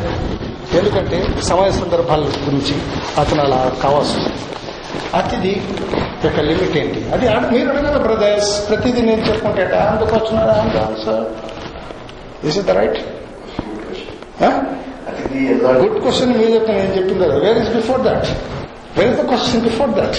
ఎందుకంటే 0.79 1.41
సమయ 1.43 1.71
సందర్భాల 1.71 2.21
గురించి 2.21 2.75
అతను 3.17 3.41
అలా 3.41 3.73
కావాల్సి. 3.83 4.19
అతిథి 5.17 5.61
యొక్క 6.25 6.39
లిమిట్ 6.39 6.77
ఏంటి? 6.77 7.11
అది 7.11 7.29
మీరు 7.55 7.69
అడగదా 7.69 7.97
బ్రదర్స్ 7.97 8.69
ప్రతిదీ 8.69 9.01
నేను 9.01 9.21
చెప్పుకుంటే 9.21 9.61
అందుకు 9.63 10.15
వచ్చినారా 10.15 10.53
answer 10.87 11.23
is 12.47 12.57
it 12.57 12.67
the 12.67 12.71
right 12.71 12.99
good 15.83 16.01
question 16.01 16.37
మీరు 16.37 16.49
చెప్తే 16.49 16.73
నేను 16.73 16.93
చెప్పింది 16.95 17.23
కదా. 17.27 17.37
Where 17.37 17.57
is 17.57 17.69
before 17.69 18.01
that 18.01 18.27
where 18.99 19.11
is 19.13 19.21
the 19.21 19.25
question 19.25 19.61
before 19.61 19.89
that 19.89 20.17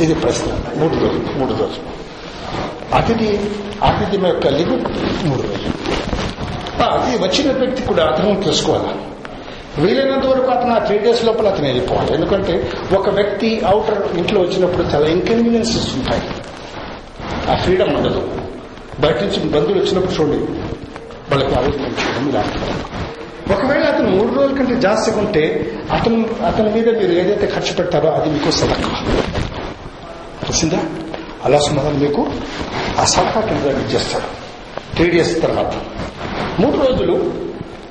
ఇది 0.00 0.14
ప్రశ్న. 0.14 0.52
మూడు 0.76 0.94
రోజులు 0.94 1.38
మూడు 1.38 1.50
రోజులు. 1.50 1.98
అతిథి 2.94 3.40
అతిథి 3.82 4.26
యొక్క 4.26 4.46
లిమిట్ 4.46 4.88
మూడు 5.26 5.42
రోజులు. 5.42 5.72
ఆ, 6.82 6.86
అది 6.86 7.16
వచ్చిన 7.16 7.52
వ్యక్తి 7.52 7.82
కూడా 7.82 8.04
అతను 8.04 8.42
తెలుసుకోవాలి. 8.42 8.88
వీలైనంత 9.82 10.26
వరకు 10.26 10.50
అతను 10.50 10.74
ఆ 10.74 10.78
త్రీ 10.78 10.98
డేస్ 10.98 11.24
లోపల 11.24 11.48
అతను 11.48 11.66
వెళ్ళిపోవాలి. 11.66 12.14
ఎందుకంటే 12.14 12.72
ఒక 12.92 13.08
వ్యక్తి 13.08 13.60
అవుటర్ 13.60 14.16
ఇంట్లో 14.16 14.40
వచ్చినప్పుడు 14.40 14.82
చాలా 14.82 15.06
ఇన్కన్వీనియన్సెస్ 15.06 15.94
ఉంటాయి. 15.94 16.22
ఆ 17.50 17.54
ఫ్రీడమ్ 17.54 17.96
ఉండదు. 17.96 18.32
బయట 19.00 19.22
నుంచి 19.22 19.38
బంధువులు 19.38 19.80
వచ్చినప్పుడు 19.80 20.12
చూడండి 20.12 20.52
వాళ్ళకి 21.30 21.54
ఆలోచన 21.54 21.82
చేయడం 21.82 22.28
ఇలాంటి 22.28 22.58
ఒకవేళ 23.54 23.82
అతను 23.84 24.08
మూడు 24.16 24.30
రోజుల 24.34 24.54
కంటే 24.58 24.74
జాస్తిగా 24.80 25.18
ఉంటే 25.18 25.42
అతను 25.92 26.16
అతని 26.46 26.70
మీద 26.74 26.88
మీరు 26.98 27.12
ఏదైతే 27.14 27.46
ఖర్చు 27.54 27.72
పెట్టారో 27.78 28.08
అది 28.10 28.28
మీకు 28.30 28.50
సలహా 28.52 28.90
తెలిసిందా? 30.42 30.80
అలా 31.44 31.58
సుమారు 31.58 31.96
మీకు 31.96 32.22
ఆ 32.98 33.04
సలహా 33.06 33.40
కింద 33.48 33.64
ఇచ్చేస్తాడు. 33.80 34.28
త్రీ 34.96 35.06
డేస్ 35.10 35.32
తర్వాత. 35.42 35.72
మూడు 36.60 36.76
రోజులు 36.84 37.16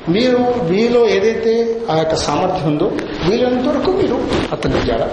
మీరు 0.10 0.40
మీలో 0.70 1.02
ఏదైతే 1.16 1.54
ఆ 1.92 1.98
యొక్క 1.98 2.16
సామర్థ్యం 2.18 2.68
ఉందో 2.68 2.88
వీలైనంత 3.26 3.68
వరకు 3.68 3.92
మీరు 4.02 4.18
అతన్ని 4.54 4.82
చేయాలి 4.84 5.08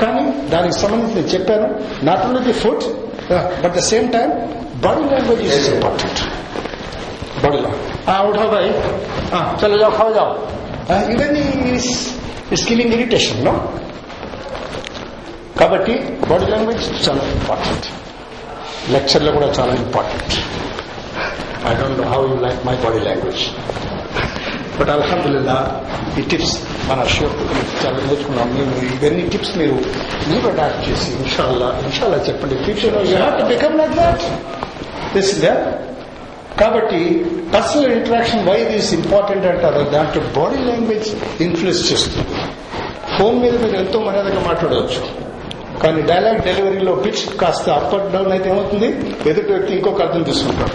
కానీ 0.00 0.22
దానికి 0.50 0.76
సంబంధించి 0.78 1.14
నేను 1.14 1.30
చెప్పాను 1.34 1.66
not 2.02 2.22
only 2.26 2.40
the 2.46 2.54
food 2.62 2.84
but 3.62 3.74
the 3.74 3.82
same 3.90 4.06
time 4.12 4.30
body 4.82 5.02
language 5.12 5.42
is 5.50 5.68
important 5.74 6.20
بڑھ 7.42 7.56
جاؤ 7.56 7.72
ہاں 8.06 8.18
اٹھاؤ 8.26 8.48
بھائی 8.48 8.70
ہاں 9.32 9.44
چلے 9.60 9.78
جاؤ 9.78 9.90
کھاؤ 9.96 10.12
جاؤ 10.12 10.30
ایون 10.90 11.36
اسکل 12.50 12.80
انٹیشن 12.82 13.44
نو 13.44 13.54
కాబట్టి 15.60 15.94
బాడీ 16.28 16.46
లాంగ్వేజ్ 16.50 16.84
చాలా 17.06 17.24
ఇంపార్టెంట్ 17.32 17.86
లెక్చర్లో 18.92 19.30
కూడా 19.32 19.48
చాలా 19.58 19.72
important 19.74 20.34
I 21.68 21.72
don't 21.80 21.98
know 21.98 22.06
how 22.12 22.20
you 22.28 22.36
like 22.44 22.60
my 22.66 22.74
body 22.84 23.00
language 23.08 23.42
but 24.78 24.90
అల్హదుల్లా 24.90 25.58
ఈ 26.18 26.22
టిప్స్ 26.22 26.54
మన 26.88 27.04
షోర్ 27.16 27.34
చాలా 27.82 27.98
నేర్చుకున్నాం 28.06 28.48
మేము 28.54 28.72
ఇవన్నీ 28.86 29.24
టిప్స్ 29.28 29.52
మీరు 29.58 29.76
మీరు 30.30 30.46
అడాప్ట్ 30.48 30.82
చేసి 30.88 31.10
ఇన్షాల్లా 31.18 31.68
ఇన్షాల్లా 31.84 32.20
చెప్పండి 32.28 32.58
لاڈی 32.96 33.12
you 33.12 33.16
have 33.16 33.36
to 33.40 33.46
become 33.46 33.76
like 33.82 33.94
that 34.02 34.24
this 35.14 35.32
ٹیپس 35.44 35.60
కాబట్టి 36.60 37.00
personal 37.54 37.92
interaction 37.92 38.42
why 38.48 38.58
is 38.76 38.94
important 38.94 39.46
అంటారు 39.46 39.82
దాంట్లో 39.96 40.22
బాడీ 40.36 40.58
లాంగ్వేజ్ 40.70 41.08
ఇన్ఫ్లుయెన్స్ 41.42 41.82
చేస్తుంది. 41.92 42.26
ఫోన్ 43.18 43.40
మీద 43.42 43.54
మీరు 43.64 43.76
ఎంతో 43.76 44.00
మర్యాదగా 44.00 44.40
మాట్లాడవచ్చు. 44.46 45.02
కానీ 45.82 46.00
డైలాగ్ 46.02 46.40
డెలివరీలో 46.42 46.94
పిచ్ 46.94 47.22
కాస్త 47.40 47.68
అప్ 47.68 47.94
అండ్ 47.94 48.12
డౌన్ 48.12 48.32
అయితే 48.32 48.50
ఏమవుతుంది? 48.50 48.88
ఎదుటి 49.30 49.52
వ్యక్తి 49.52 49.72
ఇంకొక 49.76 50.02
అర్థం 50.02 50.22
తీసుకుంటాడు. 50.22 50.74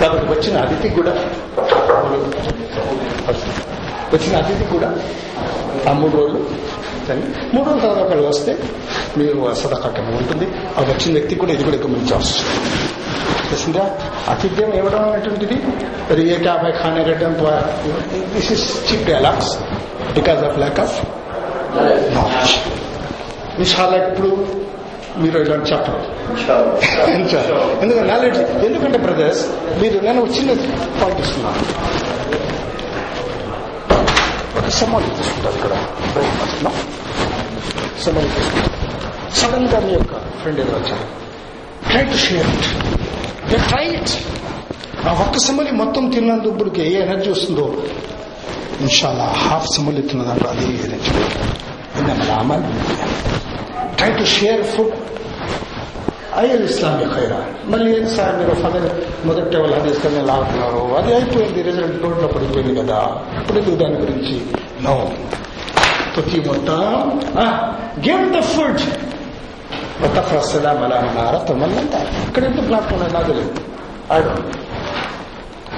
కాబట్టి 0.00 0.26
వచ్చిన 0.32 0.56
అతిథి 0.64 0.88
కూడా 0.94 1.12
వచ్చిన 4.14 4.36
అతిథి 4.36 4.64
కూడా 4.72 4.88
ఆ 5.90 5.92
మూడు 5.92 6.16
రోజులు 6.16 6.40
మూడు 7.54 7.66
రోజుల 7.68 7.80
తర్వాత 7.80 7.98
ఒకళ్ళు 8.04 8.28
వస్తే 8.28 8.52
మీరు 9.18 9.54
సదకట్టం 9.54 10.06
ఉంటుంది. 10.16 10.46
ఆ 10.78 10.80
వచ్చిన 10.80 11.12
వ్యక్తి 11.12 11.34
కూడా 11.34 11.52
ఇది 11.52 11.64
కూడా 11.64 11.76
గమనించవచ్చు 11.76 12.38
తెలిసిందా 13.50 13.84
అతిథ్యం 14.32 14.70
ఇవ్వడం 14.78 15.02
అనేటువంటిది. 15.08 15.56
మరి 16.10 16.22
ఏ 16.34 16.36
క్యాబ్ 16.44 16.64
ఖానే 16.82 17.02
కట్టడం 17.08 17.34
this 18.34 18.50
is 18.56 18.66
cheap 18.88 19.04
dialogues 19.10 19.52
because 20.18 20.42
of 20.48 20.58
lack 20.64 20.80
of 20.86 20.96
knowledge 22.16 22.54
ఇన్షాల్లా 23.64 23.98
ఇప్పుడు 24.06 24.30
మీరు 25.22 25.38
ఇలాంటి 25.44 25.68
చెప్పరు. 25.72 26.00
ఎందుకంటే 27.82 28.06
నాలెడ్జ్ 28.12 28.40
ఎందుకంటే 28.66 28.98
బ్రదర్స్ 29.04 29.42
మీరు 29.82 29.98
నేను 30.06 30.22
చిన్న 30.36 30.50
పాయింట్ 31.00 31.20
ఇస్తున్నాను. 31.24 31.62
ఒక 34.58 34.68
సమాధి 34.80 35.10
తీసుకుంటారు 35.18 35.56
ఇక్కడ. 35.58 35.74
బ్రేక్ఫాస్ట్లో 36.14 36.72
సమాధి 38.04 38.30
తీసుకుంటారు. 38.36 38.72
సడన్గా 39.40 39.78
మీ 39.86 39.92
యొక్క 39.98 40.14
ఫ్రెండ్ 40.40 40.60
ఏదో 40.64 40.74
వచ్చారు? 40.80 41.06
Try 41.88 42.02
to 42.12 42.18
share 42.26 42.48
it 42.56 42.68
try 43.54 43.84
it 43.84 44.12
ఆ 45.08 45.12
ఒక్క 45.12 45.38
సమలి 45.38 45.70
మొత్తం 45.70 46.10
తిన్నందుకు 46.10 46.80
ఏ 46.80 47.02
ఎనర్జీ 47.02 47.30
వస్తుందో? 47.30 47.76
ఇన్షాల్లా 48.80 49.24
హాఫ్ 49.24 49.68
సమలి 49.76 50.02
తిన్న 50.02 50.22
దాంట్లో 50.22 50.50
అదే 50.50 50.64
ఎనర్జీ. 50.64 52.30
అమల్ 52.30 52.62
ట్రై 53.96 54.12
టు 54.12 54.24
షేర్ 54.24 54.62
ఫుడ్ 54.62 54.94
అయ్యేది 56.38 56.64
ఇస్లామిక్ 56.64 57.14
ఖైరా. 57.14 57.44
మళ్ళీ 57.64 58.00
ఏం 58.00 58.08
సార్ 58.16 58.36
మీరు 58.36 58.54
ఫదర్ 58.54 58.90
మొదటి 59.26 59.56
వాళ్ళు 59.56 59.76
అది 59.76 59.90
ఇస్తానే 59.90 60.20
లాగుతున్నారు. 60.20 60.96
అది 60.96 61.14
అయిపోయింది 61.14 61.62
రిజల్ట్ 61.62 62.02
రోడ్లో 62.02 62.28
పడిపోయింది 62.28 62.80
కదా. 62.80 63.16
ఇప్పుడు 63.40 63.60
దాని 63.60 63.96
గురించి? 63.96 64.40
నో 64.82 65.10
ప్రతి 66.16 66.40
మొత్తం 66.40 67.20
give 68.08 68.36
the 68.36 68.40
food 68.40 68.80
وتقرأ 70.02 70.38
السلام 70.38 70.84
على 70.84 71.02
من 71.02 71.16
عرفت 71.18 71.50
ومن 71.50 71.68
لم 71.68 71.86
تعرف. 71.92 72.10
ممكن 72.26 72.44
انت 72.44 72.60
بلاك 72.60 72.92
من 72.92 73.02
النازل 73.06 73.38
I 74.10 74.14
don't 74.14 74.42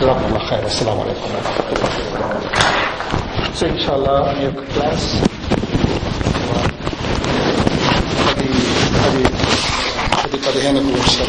جزاكم 0.00 0.24
الله 0.28 0.42
خير. 0.50 0.62
والسلام 0.64 1.00
عليكم. 1.00 1.20
ورحمة 1.34 1.58
الله 2.14 2.26
وبركاته. 2.26 2.78
So 3.58 3.66
inshallah 3.66 4.18
your 4.42 4.54
class. 4.74 5.02
قد 9.04 9.14
قد 10.22 10.32
قد 10.46 10.56
هينكم 10.56 10.94
ان 10.94 11.10
شاء 11.10 11.26